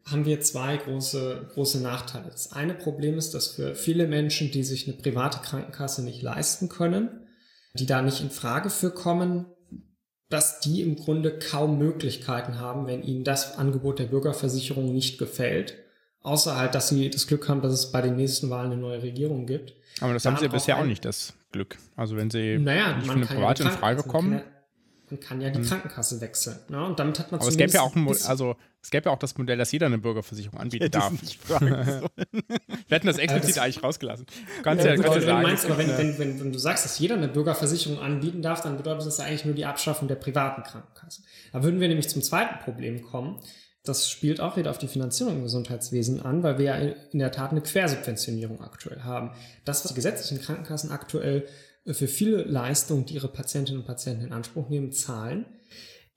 haben 0.05 0.25
wir 0.25 0.39
zwei 0.41 0.77
große, 0.77 1.49
große 1.53 1.81
Nachteile. 1.81 2.29
Das 2.29 2.53
eine 2.53 2.73
Problem 2.73 3.17
ist, 3.17 3.33
dass 3.33 3.47
für 3.47 3.75
viele 3.75 4.07
Menschen, 4.07 4.51
die 4.51 4.63
sich 4.63 4.87
eine 4.87 4.97
private 4.97 5.39
Krankenkasse 5.39 6.03
nicht 6.03 6.21
leisten 6.21 6.69
können, 6.69 7.27
die 7.73 7.85
da 7.85 8.01
nicht 8.01 8.21
in 8.21 8.31
Frage 8.31 8.69
für 8.69 8.91
kommen, 8.91 9.45
dass 10.29 10.59
die 10.61 10.81
im 10.81 10.95
Grunde 10.95 11.37
kaum 11.37 11.77
Möglichkeiten 11.77 12.59
haben, 12.59 12.87
wenn 12.87 13.03
ihnen 13.03 13.23
das 13.23 13.57
Angebot 13.57 13.99
der 13.99 14.05
Bürgerversicherung 14.05 14.91
nicht 14.93 15.17
gefällt. 15.17 15.75
Außer 16.21 16.55
halt, 16.55 16.73
dass 16.73 16.87
sie 16.87 17.09
das 17.09 17.27
Glück 17.27 17.49
haben, 17.49 17.61
dass 17.61 17.73
es 17.73 17.91
bei 17.91 18.01
den 18.01 18.15
nächsten 18.15 18.49
Wahlen 18.49 18.71
eine 18.71 18.81
neue 18.81 19.01
Regierung 19.01 19.45
gibt. 19.45 19.73
Aber 19.99 20.13
das 20.13 20.23
da 20.23 20.31
haben 20.31 20.37
sie 20.37 20.45
ja 20.45 20.51
bisher 20.51 20.77
auch 20.77 20.85
nicht, 20.85 21.03
das 21.03 21.33
Glück. 21.51 21.77
Also 21.95 22.15
wenn 22.15 22.29
sie 22.29 22.57
naja, 22.59 22.95
nicht 22.95 23.07
für 23.07 23.13
eine 23.13 23.25
private 23.25 23.63
in 23.63 23.69
Frage 23.69 24.03
kommen 24.03 24.41
man 25.11 25.19
kann 25.19 25.41
ja 25.41 25.49
die 25.49 25.59
hm. 25.59 25.65
Krankenkasse 25.65 26.21
wechseln. 26.21 26.57
Ne? 26.69 26.83
Und 26.83 26.97
damit 26.97 27.19
hat 27.19 27.31
man 27.31 27.41
Aber 27.41 27.49
es 27.49 27.57
gäbe 27.57 27.71
ja 27.71 27.81
auch 27.81 27.95
ein, 27.95 28.07
also 28.07 28.55
es 28.81 28.89
gäbe 28.89 29.09
ja 29.09 29.11
auch 29.11 29.19
das 29.19 29.37
Modell, 29.37 29.57
dass 29.57 29.71
jeder 29.71 29.87
eine 29.87 29.97
Bürgerversicherung 29.97 30.57
anbieten 30.57 30.89
darf. 30.89 31.11
Wir 31.59 32.09
hätten 32.89 33.07
das 33.07 33.17
explizit 33.17 33.57
das, 33.57 33.63
eigentlich 33.63 33.83
rausgelassen. 33.83 34.25
Ganz 34.63 34.83
ja, 34.83 34.91
ja, 34.91 34.95
gut, 34.95 35.21
sagen. 35.21 35.43
Meinst, 35.43 35.65
aber 35.65 35.77
wenn, 35.77 35.89
wenn, 35.97 36.17
wenn, 36.17 36.39
wenn, 36.39 36.53
du 36.53 36.59
sagst, 36.59 36.85
dass 36.85 36.97
jeder 36.97 37.15
eine 37.15 37.27
Bürgerversicherung 37.27 37.99
anbieten 37.99 38.41
darf, 38.41 38.61
dann 38.61 38.77
bedeutet 38.77 39.05
das 39.05 39.17
ja 39.17 39.25
eigentlich 39.25 39.45
nur 39.45 39.53
die 39.53 39.65
Abschaffung 39.65 40.07
der 40.07 40.15
privaten 40.15 40.63
Krankenkassen. 40.63 41.25
Da 41.51 41.61
würden 41.61 41.81
wir 41.81 41.89
nämlich 41.89 42.09
zum 42.09 42.21
zweiten 42.21 42.59
Problem 42.59 43.01
kommen. 43.01 43.39
Das 43.83 44.09
spielt 44.09 44.39
auch 44.39 44.57
wieder 44.57 44.71
auf 44.71 44.77
die 44.77 44.87
Finanzierung 44.87 45.37
im 45.37 45.43
Gesundheitswesen 45.43 46.21
an, 46.21 46.41
weil 46.43 46.57
wir 46.57 46.65
ja 46.65 46.75
in 46.75 47.19
der 47.19 47.31
Tat 47.31 47.51
eine 47.51 47.61
Quersubventionierung 47.61 48.61
aktuell 48.61 49.01
haben. 49.01 49.31
Das, 49.65 49.83
was 49.83 49.89
die 49.89 49.95
gesetzlichen 49.95 50.41
Krankenkassen 50.41 50.91
aktuell 50.91 51.47
für 51.85 52.07
viele 52.07 52.43
Leistungen, 52.43 53.05
die 53.05 53.15
ihre 53.15 53.27
Patientinnen 53.27 53.81
und 53.81 53.87
Patienten 53.87 54.25
in 54.25 54.33
Anspruch 54.33 54.69
nehmen, 54.69 54.91
zahlen, 54.91 55.45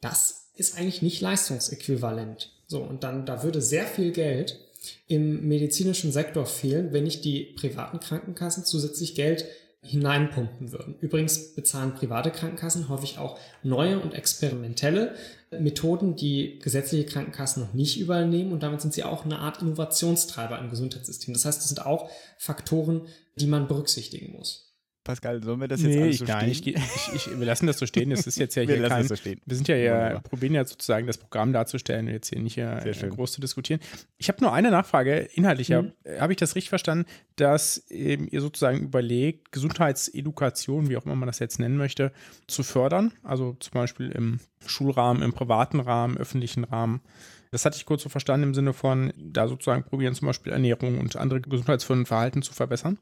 das 0.00 0.50
ist 0.56 0.76
eigentlich 0.76 1.02
nicht 1.02 1.20
leistungsäquivalent. 1.20 2.52
So, 2.66 2.82
und 2.82 3.04
dann, 3.04 3.26
da 3.26 3.42
würde 3.42 3.60
sehr 3.60 3.86
viel 3.86 4.12
Geld 4.12 4.60
im 5.06 5.48
medizinischen 5.48 6.12
Sektor 6.12 6.46
fehlen, 6.46 6.92
wenn 6.92 7.04
nicht 7.04 7.24
die 7.24 7.54
privaten 7.56 8.00
Krankenkassen 8.00 8.64
zusätzlich 8.64 9.14
Geld 9.14 9.46
hineinpumpen 9.84 10.72
würden. 10.72 10.96
Übrigens 11.00 11.54
bezahlen 11.54 11.94
private 11.94 12.30
Krankenkassen 12.30 12.88
häufig 12.88 13.18
auch 13.18 13.38
neue 13.62 14.00
und 14.00 14.14
experimentelle 14.14 15.14
Methoden, 15.50 16.16
die 16.16 16.58
gesetzliche 16.58 17.04
Krankenkassen 17.04 17.62
noch 17.62 17.74
nicht 17.74 18.00
übernehmen 18.00 18.52
und 18.52 18.62
damit 18.62 18.80
sind 18.80 18.94
sie 18.94 19.04
auch 19.04 19.24
eine 19.24 19.38
Art 19.40 19.60
Innovationstreiber 19.60 20.58
im 20.58 20.70
Gesundheitssystem. 20.70 21.34
Das 21.34 21.44
heißt, 21.44 21.60
das 21.60 21.68
sind 21.68 21.84
auch 21.84 22.10
Faktoren, 22.38 23.02
die 23.36 23.46
man 23.46 23.68
berücksichtigen 23.68 24.32
muss. 24.32 24.73
Pascal, 25.04 25.42
sollen 25.42 25.60
wir 25.60 25.68
das 25.68 25.82
jetzt 25.82 25.94
nee, 25.94 26.02
alles 26.02 26.14
ich 26.14 26.18
so 26.20 26.24
gar 26.24 26.38
stehen? 26.38 26.48
nicht. 26.48 26.66
Ich, 26.66 27.10
ich, 27.14 27.38
wir 27.38 27.46
lassen 27.46 27.66
das 27.66 27.78
so 27.78 27.86
stehen. 27.86 28.10
Das 28.10 28.26
ist 28.26 28.38
jetzt 28.38 28.54
ja 28.54 28.62
Wir 28.66 28.74
hier 28.74 28.82
lassen 28.82 28.94
kein, 28.94 29.02
das 29.02 29.08
so 29.08 29.16
stehen. 29.16 29.40
Wir 29.44 29.56
sind 29.56 29.68
ja, 29.68 29.76
ja 29.76 30.18
probieren 30.20 30.54
ja 30.54 30.64
sozusagen 30.64 31.06
das 31.06 31.18
Programm 31.18 31.52
darzustellen 31.52 32.06
und 32.06 32.12
jetzt 32.12 32.30
hier 32.30 32.40
nicht 32.40 32.54
Sehr 32.54 32.86
äh, 32.86 33.08
groß 33.08 33.32
zu 33.32 33.40
diskutieren. 33.40 33.80
Ich 34.16 34.28
habe 34.28 34.42
nur 34.42 34.52
eine 34.52 34.70
Nachfrage, 34.70 35.18
inhaltlicher. 35.18 35.82
Mhm. 35.82 35.92
Äh, 36.04 36.20
Habe 36.20 36.32
ich 36.32 36.38
das 36.38 36.56
richtig 36.56 36.70
verstanden, 36.70 37.04
dass 37.36 37.84
ähm, 37.90 38.28
ihr 38.30 38.40
sozusagen 38.40 38.80
überlegt, 38.80 39.52
Gesundheitsedukation, 39.52 40.88
wie 40.88 40.96
auch 40.96 41.04
immer 41.04 41.16
man 41.16 41.26
das 41.26 41.38
jetzt 41.38 41.60
nennen 41.60 41.76
möchte, 41.76 42.10
zu 42.46 42.62
fördern? 42.62 43.12
Also 43.22 43.56
zum 43.60 43.72
Beispiel 43.72 44.10
im 44.10 44.40
Schulrahmen, 44.66 45.22
im 45.22 45.32
privaten 45.32 45.80
Rahmen, 45.80 46.16
öffentlichen 46.16 46.64
Rahmen. 46.64 47.02
Das 47.50 47.64
hatte 47.64 47.76
ich 47.76 47.86
kurz 47.86 48.02
so 48.02 48.08
verstanden 48.08 48.48
im 48.48 48.54
Sinne 48.54 48.72
von, 48.72 49.12
da 49.16 49.46
sozusagen 49.46 49.84
probieren 49.84 50.14
zum 50.14 50.26
Beispiel 50.26 50.52
Ernährung 50.52 50.98
und 50.98 51.14
andere 51.16 51.40
gesundheitsfördernden 51.40 52.06
Verhalten 52.06 52.42
zu 52.42 52.52
verbessern. 52.52 52.98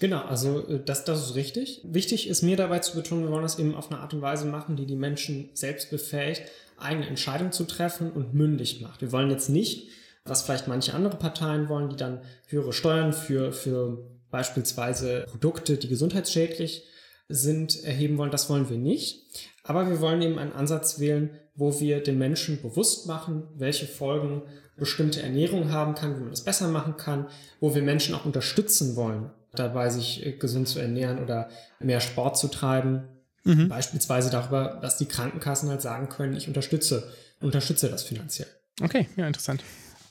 Genau, 0.00 0.22
also 0.22 0.66
äh, 0.68 0.80
das, 0.84 1.04
das 1.04 1.24
ist 1.26 1.34
richtig. 1.34 1.82
Wichtig 1.84 2.28
ist 2.28 2.42
mir 2.42 2.56
dabei 2.56 2.80
zu 2.80 2.96
betonen, 2.96 3.24
wir 3.24 3.30
wollen 3.30 3.42
das 3.42 3.58
eben 3.58 3.74
auf 3.74 3.90
eine 3.90 4.00
Art 4.00 4.14
und 4.14 4.22
Weise 4.22 4.46
machen, 4.46 4.76
die 4.76 4.86
die 4.86 4.96
Menschen 4.96 5.50
selbst 5.54 5.90
befähigt, 5.90 6.42
eigene 6.78 7.06
Entscheidungen 7.06 7.52
zu 7.52 7.64
treffen 7.64 8.10
und 8.10 8.34
mündig 8.34 8.80
macht. 8.80 9.02
Wir 9.02 9.12
wollen 9.12 9.30
jetzt 9.30 9.50
nicht, 9.50 9.88
was 10.24 10.42
vielleicht 10.42 10.68
manche 10.68 10.94
andere 10.94 11.16
Parteien 11.16 11.68
wollen, 11.68 11.90
die 11.90 11.96
dann 11.96 12.20
höhere 12.46 12.72
Steuern 12.72 13.12
für, 13.12 13.52
für 13.52 13.98
beispielsweise 14.30 15.26
Produkte, 15.28 15.76
die 15.76 15.88
gesundheitsschädlich 15.88 16.84
sind, 17.28 17.84
erheben 17.84 18.18
wollen. 18.18 18.30
Das 18.30 18.48
wollen 18.48 18.70
wir 18.70 18.78
nicht. 18.78 19.22
Aber 19.62 19.88
wir 19.88 20.00
wollen 20.00 20.22
eben 20.22 20.38
einen 20.38 20.52
Ansatz 20.52 20.98
wählen, 20.98 21.30
wo 21.54 21.78
wir 21.80 22.02
den 22.02 22.18
Menschen 22.18 22.60
bewusst 22.62 23.06
machen, 23.06 23.44
welche 23.56 23.86
Folgen 23.86 24.42
bestimmte 24.76 25.22
Ernährung 25.22 25.70
haben 25.70 25.94
kann, 25.94 26.16
wie 26.16 26.20
man 26.20 26.30
das 26.30 26.44
besser 26.44 26.68
machen 26.68 26.96
kann, 26.96 27.26
wo 27.60 27.74
wir 27.74 27.82
Menschen 27.82 28.14
auch 28.14 28.24
unterstützen 28.24 28.96
wollen, 28.96 29.30
dabei 29.54 29.90
sich 29.90 30.24
äh, 30.24 30.32
gesund 30.32 30.68
zu 30.68 30.78
ernähren 30.78 31.22
oder 31.22 31.48
mehr 31.78 32.00
Sport 32.00 32.38
zu 32.38 32.48
treiben. 32.48 33.04
Beispielsweise 33.42 34.30
darüber, 34.30 34.78
dass 34.82 34.98
die 34.98 35.06
Krankenkassen 35.06 35.70
halt 35.70 35.80
sagen 35.80 36.10
können, 36.10 36.36
ich 36.36 36.46
unterstütze, 36.46 37.10
unterstütze 37.40 37.88
das 37.88 38.02
finanziell. 38.02 38.48
Okay, 38.82 39.08
ja, 39.16 39.26
interessant. 39.26 39.64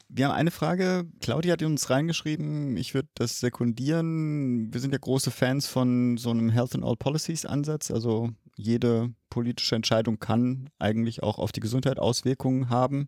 Wir 0.08 0.26
haben 0.26 0.34
eine 0.34 0.50
Frage. 0.50 1.06
Claudia 1.22 1.54
hat 1.54 1.62
uns 1.62 1.92
reingeschrieben, 1.92 2.76
ich 2.76 2.96
würde 2.96 3.08
das 3.14 3.40
sekundieren. 3.40 4.74
Wir 4.74 4.82
sind 4.82 4.92
ja 4.92 4.98
große 5.00 5.30
Fans 5.30 5.68
von 5.68 6.18
so 6.18 6.32
einem 6.32 6.50
Health 6.50 6.74
and 6.74 6.84
All 6.84 6.96
Policies 6.96 7.46
Ansatz. 7.46 7.92
Also 7.92 8.32
jede 8.60 9.14
politische 9.30 9.76
Entscheidung 9.76 10.20
kann 10.20 10.70
eigentlich 10.80 11.24
auch 11.24 11.40
auf 11.40 11.52
die 11.52 11.62
Gesundheit 11.62 11.98
Auswirkungen 11.98 12.70
haben. 12.70 13.08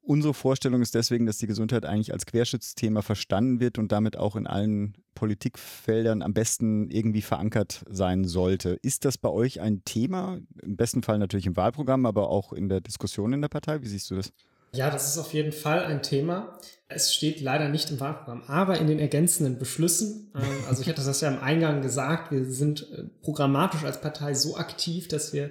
Unsere 0.00 0.34
Vorstellung 0.34 0.80
ist 0.82 0.94
deswegen, 0.94 1.26
dass 1.26 1.38
die 1.38 1.46
Gesundheit 1.46 1.84
eigentlich 1.84 2.12
als 2.12 2.26
Querschnittsthema 2.26 3.02
verstanden 3.02 3.60
wird 3.60 3.78
und 3.78 3.90
damit 3.90 4.16
auch 4.16 4.36
in 4.36 4.46
allen 4.46 4.94
Politikfeldern 5.14 6.22
am 6.22 6.32
besten 6.32 6.90
irgendwie 6.90 7.22
verankert 7.22 7.84
sein 7.90 8.24
sollte. 8.24 8.78
Ist 8.82 9.04
das 9.04 9.18
bei 9.18 9.28
euch 9.28 9.60
ein 9.60 9.82
Thema? 9.84 10.38
Im 10.62 10.76
besten 10.76 11.02
Fall 11.02 11.18
natürlich 11.18 11.46
im 11.46 11.56
Wahlprogramm, 11.56 12.06
aber 12.06 12.30
auch 12.30 12.52
in 12.52 12.68
der 12.68 12.80
Diskussion 12.80 13.32
in 13.32 13.40
der 13.42 13.48
Partei. 13.48 13.82
Wie 13.82 13.88
siehst 13.88 14.10
du 14.10 14.14
das? 14.14 14.32
Ja, 14.72 14.90
das 14.90 15.08
ist 15.08 15.18
auf 15.18 15.32
jeden 15.32 15.52
Fall 15.52 15.84
ein 15.84 16.02
Thema. 16.02 16.58
Es 16.88 17.14
steht 17.14 17.40
leider 17.40 17.68
nicht 17.68 17.90
im 17.90 18.00
Wahlprogramm, 18.00 18.42
aber 18.46 18.78
in 18.78 18.86
den 18.86 18.98
ergänzenden 18.98 19.58
Beschlüssen. 19.58 20.30
ähm, 20.34 20.42
Also 20.68 20.82
ich 20.82 20.88
hatte 20.88 21.04
das 21.04 21.20
ja 21.20 21.28
im 21.28 21.40
Eingang 21.40 21.82
gesagt, 21.82 22.32
wir 22.32 22.44
sind 22.46 22.90
äh, 22.92 23.04
programmatisch 23.22 23.84
als 23.84 24.00
Partei 24.00 24.34
so 24.34 24.56
aktiv, 24.56 25.08
dass 25.08 25.32
wir 25.32 25.50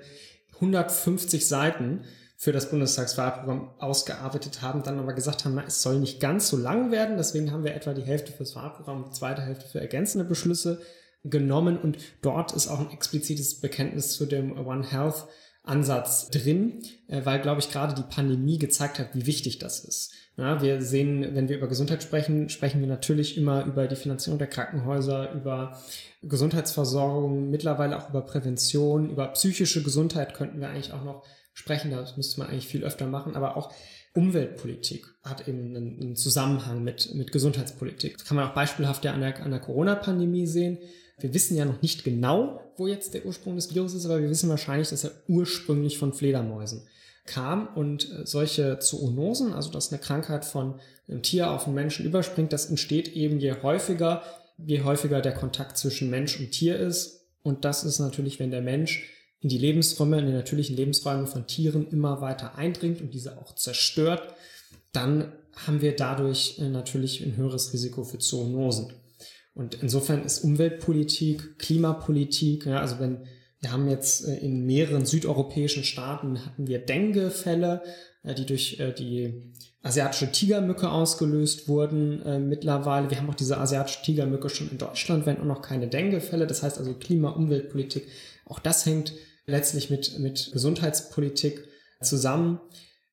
150 0.56 1.47
Seiten 1.47 2.03
für 2.39 2.51
das 2.51 2.69
Bundestagswahlprogramm 2.69 3.71
ausgearbeitet 3.80 4.62
haben, 4.62 4.84
dann 4.84 4.99
aber 4.99 5.13
gesagt 5.13 5.43
haben, 5.43 5.56
na, 5.56 5.63
es 5.65 5.82
soll 5.82 5.99
nicht 5.99 6.19
ganz 6.19 6.49
so 6.49 6.58
lang 6.58 6.91
werden. 6.91 7.17
Deswegen 7.17 7.51
haben 7.51 7.63
wir 7.63 7.73
etwa 7.73 7.93
die 7.93 8.03
Hälfte 8.03 8.32
fürs 8.32 8.56
Wahlprogramm 8.56 9.06
die 9.08 9.13
zweite 9.13 9.41
Hälfte 9.41 9.67
für 9.67 9.80
ergänzende 9.80 10.23
Beschlüsse 10.23 10.80
genommen. 11.23 11.77
Und 11.77 11.97
dort 12.21 12.53
ist 12.53 12.67
auch 12.67 12.80
ein 12.80 12.91
explizites 12.91 13.60
Bekenntnis 13.60 14.13
zu 14.13 14.27
dem 14.27 14.56
One 14.67 14.88
Health 14.88 15.25
Ansatz 15.67 16.30
drin, 16.30 16.82
äh, 17.08 17.21
weil, 17.23 17.41
glaube 17.41 17.62
ich, 17.62 17.71
gerade 17.71 17.93
die 17.93 18.03
Pandemie 18.10 18.58
gezeigt 18.58 18.99
hat, 18.99 19.13
wie 19.13 19.25
wichtig 19.25 19.60
das 19.60 19.82
ist. 19.82 20.13
Ja, 20.38 20.62
wir 20.62 20.82
sehen, 20.82 21.34
wenn 21.34 21.49
wir 21.49 21.58
über 21.58 21.67
Gesundheit 21.67 22.03
sprechen, 22.03 22.49
sprechen 22.49 22.80
wir 22.80 22.88
natürlich 22.88 23.38
immer 23.38 23.65
über 23.65 23.88
die 23.88 23.95
Finanzierung 23.95 24.38
der 24.38 24.47
Krankenhäuser, 24.47 25.32
über 25.34 25.80
Gesundheitsversorgung, 26.21 27.49
mittlerweile 27.49 27.97
auch 27.97 28.10
über 28.10 28.21
Prävention, 28.21 29.10
über 29.10 29.27
psychische 29.30 29.82
Gesundheit 29.82 30.36
könnten 30.36 30.60
wir 30.60 30.69
eigentlich 30.69 30.93
auch 30.93 31.03
noch 31.03 31.23
sprechen. 31.53 31.89
Das 31.89 32.17
müsste 32.17 32.39
man 32.39 32.49
eigentlich 32.49 32.67
viel 32.67 32.84
öfter 32.84 33.08
machen, 33.08 33.36
aber 33.36 33.58
auch 33.58 33.73
Umweltpolitik 34.13 35.06
hat 35.23 35.47
eben 35.47 35.75
einen, 35.75 36.15
Zusammenhang 36.15 36.84
mit, 36.84 37.13
mit 37.13 37.32
Gesundheitspolitik. 37.32 38.17
Das 38.17 38.27
kann 38.27 38.38
man 38.38 38.47
auch 38.47 38.53
beispielhaft 38.53 39.06
ja 39.06 39.13
an 39.13 39.21
der, 39.21 39.43
an 39.43 39.51
der 39.51 39.60
Corona-Pandemie 39.60 40.47
sehen. 40.47 40.80
Wir 41.19 41.34
wissen 41.34 41.58
ja 41.58 41.65
noch 41.65 41.82
nicht 41.82 42.03
genau, 42.03 42.62
wo 42.77 42.86
jetzt 42.86 43.13
der 43.13 43.25
Ursprung 43.25 43.56
des 43.56 43.73
Virus 43.73 43.93
ist, 43.95 44.06
aber 44.06 44.21
wir 44.21 44.30
wissen 44.30 44.49
wahrscheinlich, 44.49 44.89
dass 44.89 45.03
er 45.03 45.12
ursprünglich 45.27 45.97
von 45.97 46.13
Fledermäusen 46.13 46.84
kam 47.25 47.67
und 47.75 48.12
äh, 48.12 48.25
solche 48.25 48.80
Zoonosen, 48.80 49.53
also 49.53 49.71
dass 49.71 49.91
eine 49.91 49.99
Krankheit 49.99 50.45
von 50.45 50.80
einem 51.08 51.23
Tier 51.23 51.51
auf 51.51 51.65
einen 51.65 51.75
Menschen 51.75 52.06
überspringt, 52.06 52.53
das 52.53 52.69
entsteht 52.69 53.10
eben 53.10 53.39
je 53.39 53.53
häufiger, 53.62 54.23
je 54.58 54.84
häufiger 54.84 55.21
der 55.21 55.34
Kontakt 55.34 55.77
zwischen 55.77 56.10
Mensch 56.10 56.39
und 56.39 56.51
Tier 56.51 56.77
ist. 56.77 57.25
Und 57.43 57.65
das 57.65 57.84
ist 57.84 57.99
natürlich, 57.99 58.39
wenn 58.39 58.51
der 58.51 58.62
Mensch 58.62 59.10
in 59.39 59.49
die 59.49 59.58
Lebensräume, 59.58 60.19
in 60.19 60.27
die 60.27 60.34
natürlichen 60.34 60.75
Lebensräume 60.75 61.27
von 61.27 61.47
Tieren 61.47 61.88
immer 61.89 62.21
weiter 62.21 62.56
eindringt 62.56 63.01
und 63.01 63.13
diese 63.13 63.38
auch 63.38 63.56
zerstört, 63.56 64.34
dann 64.91 65.32
haben 65.65 65.82
wir 65.82 65.95
dadurch 65.95 66.60
äh, 66.60 66.69
natürlich 66.69 67.23
ein 67.23 67.36
höheres 67.38 67.73
Risiko 67.73 68.03
für 68.03 68.19
Zoonosen. 68.19 68.93
Und 69.58 69.82
insofern 69.82 70.24
ist 70.24 70.43
Umweltpolitik, 70.43 71.58
Klimapolitik, 71.58 72.67
ja, 72.67 72.80
also 72.80 73.00
wenn 73.00 73.26
wir 73.60 73.72
haben 73.72 73.89
jetzt 73.89 74.28
äh, 74.28 74.38
in 74.38 74.67
mehreren 74.67 75.08
südeuropäischen 75.08 75.84
Staaten 75.84 76.46
hatten 76.46 76.67
wir 76.67 76.78
Dengue-Fälle, 76.78 77.82
äh, 78.22 78.36
die 78.36 78.46
durch 78.46 78.80
äh, 78.80 78.93
die 78.93 79.52
asiatische 79.82 80.32
Tigermücke 80.32 80.91
ausgelöst 80.91 81.70
wurden 81.70 82.50
mittlerweile. 82.50 83.10
Wir 83.10 83.20
haben 83.20 83.30
auch 83.30 83.36
diese 83.36 83.58
asiatische 83.58 84.02
Tigermücke 84.02 84.50
schon 84.50 84.70
in 84.70 84.78
Deutschland, 84.78 85.26
wenn 85.26 85.39
auch 85.39 85.46
noch 85.46 85.62
keine 85.62 85.88
Dengue-Fälle. 85.88 86.46
Das 86.46 86.62
heißt 86.62 86.78
also 86.78 86.93
Klima, 86.96 87.30
Umweltpolitik, 87.30 88.06
auch 88.46 88.60
das 88.60 88.86
hängt 88.86 89.13
letztlich 89.46 89.89
mit, 89.89 90.20
mit 90.20 90.50
Gesundheitspolitik 90.52 91.63
zusammen 92.02 92.60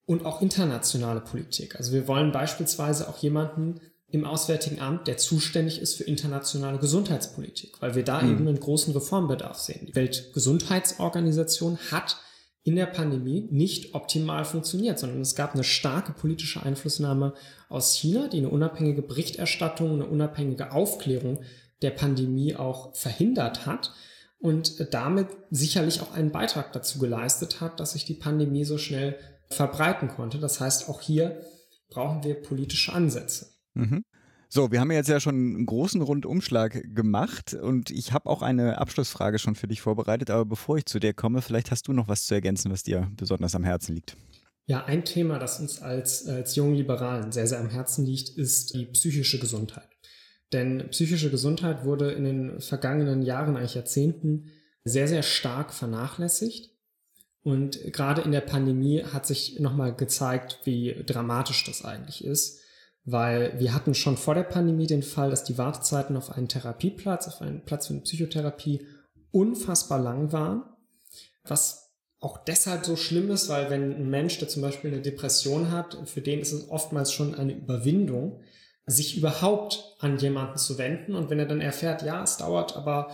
und 0.05 0.27
auch 0.27 0.43
internationale 0.43 1.21
Politik. 1.21 1.77
Also 1.77 1.93
wir 1.93 2.09
wollen 2.09 2.33
beispielsweise 2.33 3.09
auch 3.09 3.19
jemanden 3.19 3.81
im 4.15 4.25
Auswärtigen 4.25 4.81
Amt, 4.81 5.09
der 5.09 5.17
zuständig 5.17 5.81
ist 5.81 5.95
für 5.97 6.05
internationale 6.05 6.79
Gesundheitspolitik, 6.79 7.81
weil 7.81 7.95
wir 7.95 8.05
da 8.05 8.23
Mhm. 8.23 8.31
eben 8.31 8.49
einen 8.49 8.61
großen 8.61 8.93
Reformbedarf 8.95 9.59
sehen. 9.59 9.87
Die 9.87 9.95
Weltgesundheitsorganisation 9.95 11.79
hat 11.91 12.17
in 12.63 12.77
der 12.77 12.87
Pandemie 12.87 13.47
nicht 13.51 13.95
optimal 13.95 14.45
funktioniert, 14.45 14.99
sondern 14.99 15.21
es 15.21 15.35
gab 15.35 15.55
eine 15.55 15.65
starke 15.65 16.13
politische 16.13 16.63
Einflussnahme 16.63 17.35
aus 17.69 17.95
China, 17.95 18.29
die 18.29 18.39
eine 18.39 18.49
unabhängige 18.49 19.03
Berichterstattung, 19.03 19.93
eine 19.93 20.07
unabhängige 20.07 20.73
Aufklärung 20.73 21.41
der 21.83 21.91
Pandemie 21.91 22.57
auch 22.57 22.95
verhindert 22.97 23.67
hat 23.67 23.93
und 24.39 24.95
damit 24.95 25.27
sicherlich 25.51 26.01
auch 26.01 26.15
einen 26.15 26.31
Beitrag 26.31 26.73
dazu 26.73 26.99
geleistet 26.99 27.61
hat, 27.61 27.81
dass 27.81 27.93
sich 27.93 28.07
die 28.07 28.15
Pandemie 28.15 28.65
so 28.65 28.79
schnell 28.79 29.19
verbreiten 29.51 30.09
konnte. 30.09 30.39
Das 30.39 30.61
heißt, 30.61 30.89
auch 30.89 31.03
hier 31.03 31.41
brauchen 31.91 32.25
wir 32.25 32.35
politische 32.35 32.93
Ansätze. 32.93 33.54
Mhm. 33.75 34.05
So, 34.49 34.71
wir 34.71 34.81
haben 34.81 34.93
jetzt 34.93 35.09
ja 35.09 35.19
schon 35.19 35.35
einen 35.35 35.67
großen 35.67 36.01
Rundumschlag 36.01 36.95
gemacht 36.95 37.55
und 37.55 37.91
ich 37.91 38.13
habe 38.13 38.31
auch 38.31 38.41
eine 38.41 38.79
Abschlussfrage 38.79 39.39
schon 39.39 39.57
für 39.57 39.67
dich 39.67 39.81
vorbereitet, 39.81 40.31
aber 40.31 40.45
bevor 40.45 40.77
ich 40.79 40.87
zu 40.87 41.01
dir 41.01 41.13
komme, 41.13 41.43
vielleicht 41.43 41.71
hast 41.71 41.89
du 41.89 41.93
noch 41.93 42.07
was 42.07 42.27
zu 42.27 42.35
ergänzen, 42.35 42.71
was 42.71 42.85
dir 42.85 43.11
besonders 43.17 43.55
am 43.57 43.65
Herzen 43.65 43.95
liegt. 43.95 44.17
Ja, 44.67 44.85
ein 44.85 45.05
Thema, 45.05 45.39
das 45.39 45.61
uns 45.61 45.83
als, 45.83 46.27
als 46.27 46.57
jungen 46.57 46.77
Liberalen 46.77 47.33
sehr, 47.33 47.47
sehr 47.47 47.61
am 47.61 47.69
Herzen 47.69 48.07
liegt, 48.07 48.31
ist 48.31 48.75
die 48.75 48.87
psychische 48.87 49.39
Gesundheit. 49.39 49.89
Denn 50.53 50.89
psychische 50.91 51.31
Gesundheit 51.31 51.85
wurde 51.85 52.13
in 52.13 52.25
den 52.25 52.61
vergangenen 52.61 53.23
Jahren, 53.23 53.57
eigentlich 53.57 53.75
Jahrzehnten, 53.75 54.51
sehr, 54.85 55.09
sehr 55.09 55.23
stark 55.23 55.75
vernachlässigt. 55.75 56.71
Und 57.43 57.79
gerade 57.93 58.23
in 58.23 58.33
der 58.33 58.41
Pandemie 58.41 59.03
hat 59.03 59.27
sich 59.27 59.59
nochmal 59.59 59.95
gezeigt, 59.95 60.61
wie 60.65 61.03
dramatisch 61.05 61.65
das 61.65 61.85
eigentlich 61.85 62.25
ist. 62.25 62.61
Weil 63.05 63.59
wir 63.59 63.75
hatten 63.75 63.95
schon 63.95 64.17
vor 64.17 64.35
der 64.35 64.45
Pandemie 64.45 64.87
den 64.87 65.03
Fall, 65.03 65.31
dass 65.31 65.45
die 65.45 65.59
Wartezeiten 65.59 66.17
auf 66.17 66.31
einen 66.31 66.49
Therapieplatz, 66.49 67.29
auf 67.29 67.43
einen 67.43 67.65
Platz 67.65 67.87
für 67.87 67.93
eine 67.93 68.03
Psychotherapie 68.03 68.87
unfassbar 69.31 69.99
lang 69.99 70.33
waren. 70.33 70.63
Was 71.45 71.93
auch 72.21 72.39
deshalb 72.39 72.87
so 72.87 72.97
schlimm 72.97 73.31
ist, 73.31 73.51
weil 73.51 73.69
wenn 73.69 73.95
ein 73.95 74.09
Mensch, 74.09 74.39
der 74.39 74.49
zum 74.49 74.63
Beispiel 74.63 74.91
eine 74.91 75.03
Depression 75.03 75.71
hat, 75.71 75.99
für 76.07 76.23
den 76.23 76.41
ist 76.41 76.53
es 76.53 76.71
oftmals 76.71 77.13
schon 77.13 77.35
eine 77.35 77.53
Überwindung, 77.53 78.41
sich 78.87 79.17
überhaupt 79.17 79.97
an 79.99 80.19
jemanden 80.19 80.57
zu 80.57 80.79
wenden. 80.79 81.15
Und 81.15 81.29
wenn 81.29 81.39
er 81.39 81.47
dann 81.47 81.61
erfährt, 81.61 82.03
ja, 82.03 82.23
es 82.23 82.39
dauert 82.39 82.77
aber 82.77 83.11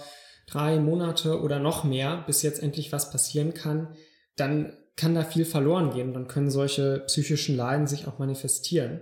drei 0.46 0.78
Monate 0.78 1.40
oder 1.40 1.58
noch 1.58 1.84
mehr, 1.84 2.22
bis 2.26 2.42
jetzt 2.42 2.62
endlich 2.62 2.92
was 2.92 3.10
passieren 3.10 3.54
kann, 3.54 3.88
dann 4.36 4.76
kann 4.96 5.14
da 5.14 5.24
viel 5.24 5.44
verloren 5.44 5.90
gehen. 5.90 6.12
Dann 6.12 6.28
können 6.28 6.50
solche 6.50 7.00
psychischen 7.06 7.56
Leiden 7.56 7.86
sich 7.86 8.06
auch 8.06 8.18
manifestieren. 8.18 9.00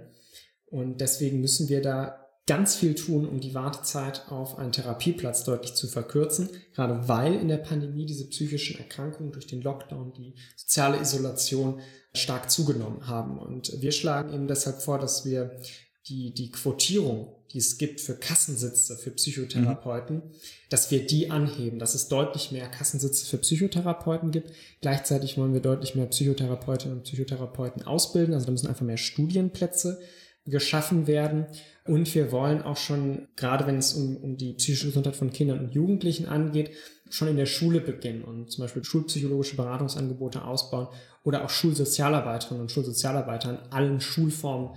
Und 0.70 1.00
deswegen 1.00 1.40
müssen 1.40 1.68
wir 1.68 1.82
da 1.82 2.28
ganz 2.48 2.76
viel 2.76 2.94
tun, 2.94 3.28
um 3.28 3.40
die 3.40 3.54
Wartezeit 3.54 4.26
auf 4.30 4.58
einen 4.58 4.72
Therapieplatz 4.72 5.44
deutlich 5.44 5.74
zu 5.74 5.86
verkürzen, 5.86 6.48
gerade 6.74 7.06
weil 7.06 7.34
in 7.34 7.48
der 7.48 7.58
Pandemie 7.58 8.06
diese 8.06 8.26
psychischen 8.28 8.78
Erkrankungen 8.78 9.32
durch 9.32 9.46
den 9.46 9.60
Lockdown, 9.60 10.14
die 10.14 10.34
soziale 10.56 10.98
Isolation 10.98 11.80
stark 12.14 12.50
zugenommen 12.50 13.06
haben. 13.06 13.38
Und 13.38 13.80
wir 13.82 13.92
schlagen 13.92 14.32
eben 14.32 14.48
deshalb 14.48 14.80
vor, 14.80 14.98
dass 14.98 15.26
wir 15.26 15.60
die, 16.08 16.32
die 16.32 16.50
Quotierung, 16.50 17.34
die 17.52 17.58
es 17.58 17.76
gibt 17.76 18.00
für 18.00 18.14
Kassensitze 18.14 18.96
für 18.96 19.10
Psychotherapeuten, 19.10 20.16
mhm. 20.16 20.30
dass 20.70 20.90
wir 20.90 21.06
die 21.06 21.30
anheben, 21.30 21.78
dass 21.78 21.94
es 21.94 22.08
deutlich 22.08 22.50
mehr 22.50 22.68
Kassensitze 22.68 23.26
für 23.26 23.36
Psychotherapeuten 23.38 24.30
gibt. 24.30 24.52
Gleichzeitig 24.80 25.36
wollen 25.36 25.52
wir 25.52 25.60
deutlich 25.60 25.94
mehr 25.94 26.06
Psychotherapeutinnen 26.06 26.96
und 26.96 27.04
Psychotherapeuten 27.04 27.82
ausbilden. 27.82 28.32
Also 28.32 28.46
da 28.46 28.52
müssen 28.52 28.68
einfach 28.68 28.86
mehr 28.86 28.96
Studienplätze 28.96 30.00
geschaffen 30.48 31.06
werden. 31.06 31.46
Und 31.84 32.14
wir 32.14 32.32
wollen 32.32 32.62
auch 32.62 32.76
schon, 32.76 33.28
gerade 33.36 33.66
wenn 33.66 33.78
es 33.78 33.94
um, 33.94 34.16
um 34.16 34.36
die 34.36 34.54
psychische 34.54 34.86
Gesundheit 34.86 35.16
von 35.16 35.30
Kindern 35.30 35.60
und 35.60 35.74
Jugendlichen 35.74 36.26
angeht, 36.26 36.70
schon 37.10 37.28
in 37.28 37.36
der 37.36 37.46
Schule 37.46 37.80
beginnen 37.80 38.22
und 38.22 38.50
zum 38.50 38.64
Beispiel 38.64 38.84
schulpsychologische 38.84 39.56
Beratungsangebote 39.56 40.44
ausbauen 40.44 40.88
oder 41.24 41.44
auch 41.44 41.50
Schulsozialarbeiterinnen 41.50 42.62
und 42.62 42.70
Schulsozialarbeiter 42.70 43.50
in 43.50 43.72
allen 43.72 44.00
Schulformen 44.00 44.70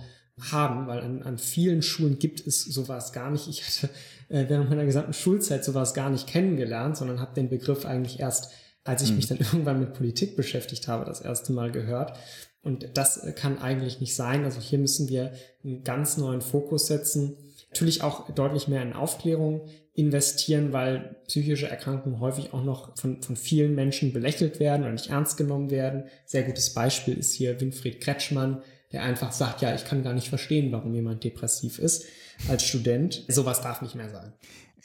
haben, 0.50 0.86
weil 0.86 1.00
an, 1.00 1.22
an 1.22 1.38
vielen 1.38 1.82
Schulen 1.82 2.18
gibt 2.18 2.46
es 2.46 2.64
sowas 2.64 3.12
gar 3.12 3.30
nicht. 3.30 3.48
Ich 3.48 3.62
hatte 3.64 3.90
äh, 4.28 4.48
während 4.48 4.70
meiner 4.70 4.86
gesamten 4.86 5.12
Schulzeit 5.12 5.64
sowas 5.64 5.94
gar 5.94 6.10
nicht 6.10 6.26
kennengelernt, 6.26 6.96
sondern 6.96 7.20
habe 7.20 7.34
den 7.34 7.50
Begriff 7.50 7.84
eigentlich 7.84 8.20
erst, 8.20 8.50
als 8.84 9.02
ich 9.02 9.10
mhm. 9.10 9.16
mich 9.16 9.26
dann 9.26 9.38
irgendwann 9.52 9.80
mit 9.80 9.94
Politik 9.94 10.36
beschäftigt 10.36 10.88
habe, 10.88 11.04
das 11.04 11.20
erste 11.20 11.52
Mal 11.52 11.70
gehört. 11.70 12.18
Und 12.62 12.96
das 12.96 13.26
kann 13.34 13.58
eigentlich 13.58 14.00
nicht 14.00 14.14
sein. 14.14 14.44
Also 14.44 14.60
hier 14.60 14.78
müssen 14.78 15.08
wir 15.08 15.32
einen 15.64 15.82
ganz 15.82 16.16
neuen 16.16 16.40
Fokus 16.40 16.86
setzen. 16.86 17.36
Natürlich 17.70 18.02
auch 18.02 18.30
deutlich 18.30 18.68
mehr 18.68 18.82
in 18.82 18.92
Aufklärung 18.92 19.68
investieren, 19.94 20.72
weil 20.72 21.16
psychische 21.26 21.68
Erkrankungen 21.68 22.20
häufig 22.20 22.54
auch 22.54 22.62
noch 22.62 22.96
von, 22.96 23.22
von 23.22 23.36
vielen 23.36 23.74
Menschen 23.74 24.12
belächelt 24.12 24.60
werden 24.60 24.82
oder 24.82 24.92
nicht 24.92 25.10
ernst 25.10 25.36
genommen 25.36 25.70
werden. 25.70 26.04
Sehr 26.24 26.44
gutes 26.44 26.72
Beispiel 26.72 27.14
ist 27.14 27.34
hier 27.34 27.60
Winfried 27.60 28.00
Kretschmann, 28.00 28.62
der 28.92 29.02
einfach 29.02 29.32
sagt, 29.32 29.60
ja, 29.62 29.74
ich 29.74 29.84
kann 29.84 30.02
gar 30.02 30.12
nicht 30.12 30.28
verstehen, 30.28 30.70
warum 30.72 30.94
jemand 30.94 31.24
depressiv 31.24 31.78
ist 31.78 32.06
als 32.48 32.62
Student. 32.62 33.24
Sowas 33.28 33.60
darf 33.60 33.82
nicht 33.82 33.94
mehr 33.94 34.10
sein. 34.10 34.32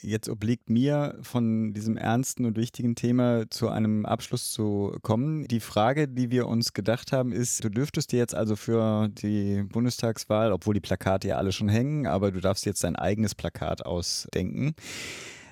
Jetzt 0.00 0.28
obliegt 0.28 0.70
mir 0.70 1.18
von 1.22 1.72
diesem 1.72 1.96
ernsten 1.96 2.44
und 2.44 2.56
wichtigen 2.56 2.94
Thema 2.94 3.50
zu 3.50 3.68
einem 3.68 4.06
Abschluss 4.06 4.52
zu 4.52 4.96
kommen. 5.02 5.48
Die 5.48 5.58
Frage, 5.58 6.06
die 6.06 6.30
wir 6.30 6.46
uns 6.46 6.72
gedacht 6.72 7.10
haben, 7.10 7.32
ist, 7.32 7.64
du 7.64 7.68
dürftest 7.68 8.12
dir 8.12 8.18
jetzt 8.18 8.34
also 8.34 8.54
für 8.54 9.08
die 9.08 9.64
Bundestagswahl, 9.64 10.52
obwohl 10.52 10.74
die 10.74 10.80
Plakate 10.80 11.28
ja 11.28 11.36
alle 11.36 11.50
schon 11.50 11.68
hängen, 11.68 12.06
aber 12.06 12.30
du 12.30 12.40
darfst 12.40 12.64
jetzt 12.64 12.84
dein 12.84 12.94
eigenes 12.94 13.34
Plakat 13.34 13.84
ausdenken. 13.84 14.74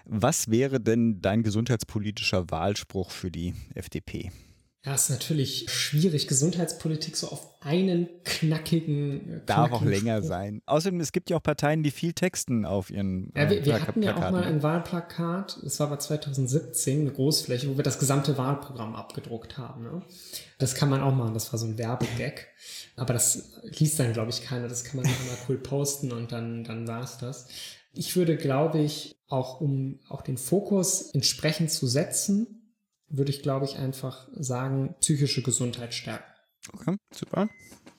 Was 0.05 0.49
wäre 0.49 0.79
denn 0.79 1.21
dein 1.21 1.43
gesundheitspolitischer 1.43 2.49
Wahlspruch 2.49 3.11
für 3.11 3.33
die 3.33 3.55
FDP? 3.75 4.31
Ja, 4.87 4.95
ist 4.95 5.11
natürlich 5.11 5.69
schwierig, 5.69 6.29
Gesundheitspolitik 6.29 7.17
so 7.17 7.27
auf 7.27 7.61
einen 7.61 8.09
knackigen. 8.23 9.33
Äh, 9.33 9.41
Darf 9.45 9.73
auch 9.73 9.83
länger 9.83 10.19
Spruch. 10.19 10.29
sein. 10.29 10.63
Außerdem, 10.65 11.01
es 11.01 11.11
gibt 11.11 11.29
ja 11.29 11.37
auch 11.37 11.43
Parteien, 11.43 11.83
die 11.83 11.91
viel 11.91 12.13
texten 12.13 12.65
auf 12.65 12.91
ihren. 12.91 13.33
Ja, 13.35 13.51
wir, 13.51 13.63
äh, 13.63 13.65
wir 13.65 13.83
hatten 13.85 14.01
ja 14.05 14.15
auch 14.15 14.31
mal 14.31 14.45
ein 14.45 14.63
Wahlplakat, 14.63 15.59
das 15.65 15.81
war 15.81 15.91
bei 15.91 15.97
2017, 15.97 17.01
eine 17.01 17.11
Großfläche, 17.11 17.69
wo 17.69 17.77
wir 17.77 17.83
das 17.83 17.99
gesamte 17.99 18.39
Wahlprogramm 18.39 18.95
abgedruckt 18.95 19.59
haben. 19.59 19.83
Ne? 19.83 20.03
Das 20.59 20.77
kann 20.77 20.89
man 20.89 21.01
auch 21.01 21.13
machen, 21.13 21.35
das 21.35 21.53
war 21.53 21.59
so 21.59 21.67
ein 21.67 21.79
Werbegag. 21.79 22.47
Aber 22.95 23.13
das 23.13 23.61
liest 23.65 23.99
dann, 23.99 24.13
glaube 24.13 24.31
ich, 24.31 24.43
keiner. 24.43 24.69
Das 24.69 24.85
kann 24.85 25.01
man 25.01 25.07
mal 25.07 25.37
cool 25.49 25.59
posten 25.59 26.13
und 26.13 26.31
dann, 26.31 26.63
dann 26.63 26.87
war 26.87 27.03
es 27.03 27.19
das. 27.19 27.49
Ich 27.93 28.15
würde, 28.15 28.37
glaube 28.37 28.79
ich, 28.79 29.17
auch 29.27 29.61
um 29.61 29.99
auch 30.09 30.23
den 30.23 30.37
Fokus 30.37 31.11
entsprechend 31.11 31.73
zu 31.73 31.89
setzen, 31.89 32.56
würde 33.09 33.31
ich, 33.31 33.43
glaube 33.43 33.65
ich, 33.65 33.79
einfach 33.79 34.29
sagen, 34.33 34.95
psychische 35.01 35.43
Gesundheit 35.43 35.95
stärken. 35.95 36.25
Okay, 36.73 36.97
super. 37.13 37.49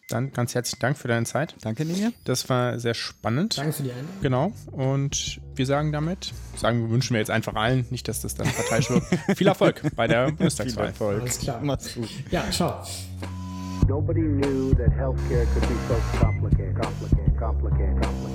Dann 0.10 0.32
ganz 0.32 0.56
herzlichen 0.56 0.80
Dank 0.80 0.98
für 0.98 1.10
deine 1.10 1.26
Zeit. 1.26 1.56
Danke, 1.62 1.84
Ninja. 1.84 2.12
Das 2.24 2.48
war 2.50 2.80
sehr 2.80 2.93
spannend. 2.93 3.58
Danke 3.58 3.74
für 3.74 3.84
die 3.84 3.91
Einladung. 3.91 4.22
Genau. 4.22 4.54
Und 4.72 5.41
wir 5.56 5.65
sagen 5.65 5.91
damit, 5.91 6.34
sagen 6.56 6.84
wir 6.84 6.89
wünschen 6.89 7.13
wir 7.13 7.20
jetzt 7.20 7.32
einfach 7.32 7.56
allen, 7.56 7.86
nicht, 7.89 8.08
dass 8.08 8.22
das 8.22 8.36
dann 8.36 8.48
parteiisch 8.48 8.89
wird, 8.89 9.04
viel 9.36 9.48
Erfolg 9.48 9.82
bei 9.96 10.08
der 10.08 10.32
Bundestagswahl. 10.32 10.86
Viel 10.86 10.91
Erfolg. 10.91 11.22
Alles 11.22 11.39
klar. 11.39 11.60
Mach's 11.62 11.93
gut. 11.93 12.10
Ja, 12.32 12.50
ciao. 12.52 12.84
Nobody 13.88 14.22
knew 14.22 14.74
that 14.76 14.91
healthcare 14.91 15.46
could 15.54 15.62
be 15.62 15.76
so 15.88 16.20
complicated, 16.20 16.76
complicated, 16.76 17.38
complicated. 17.38 18.26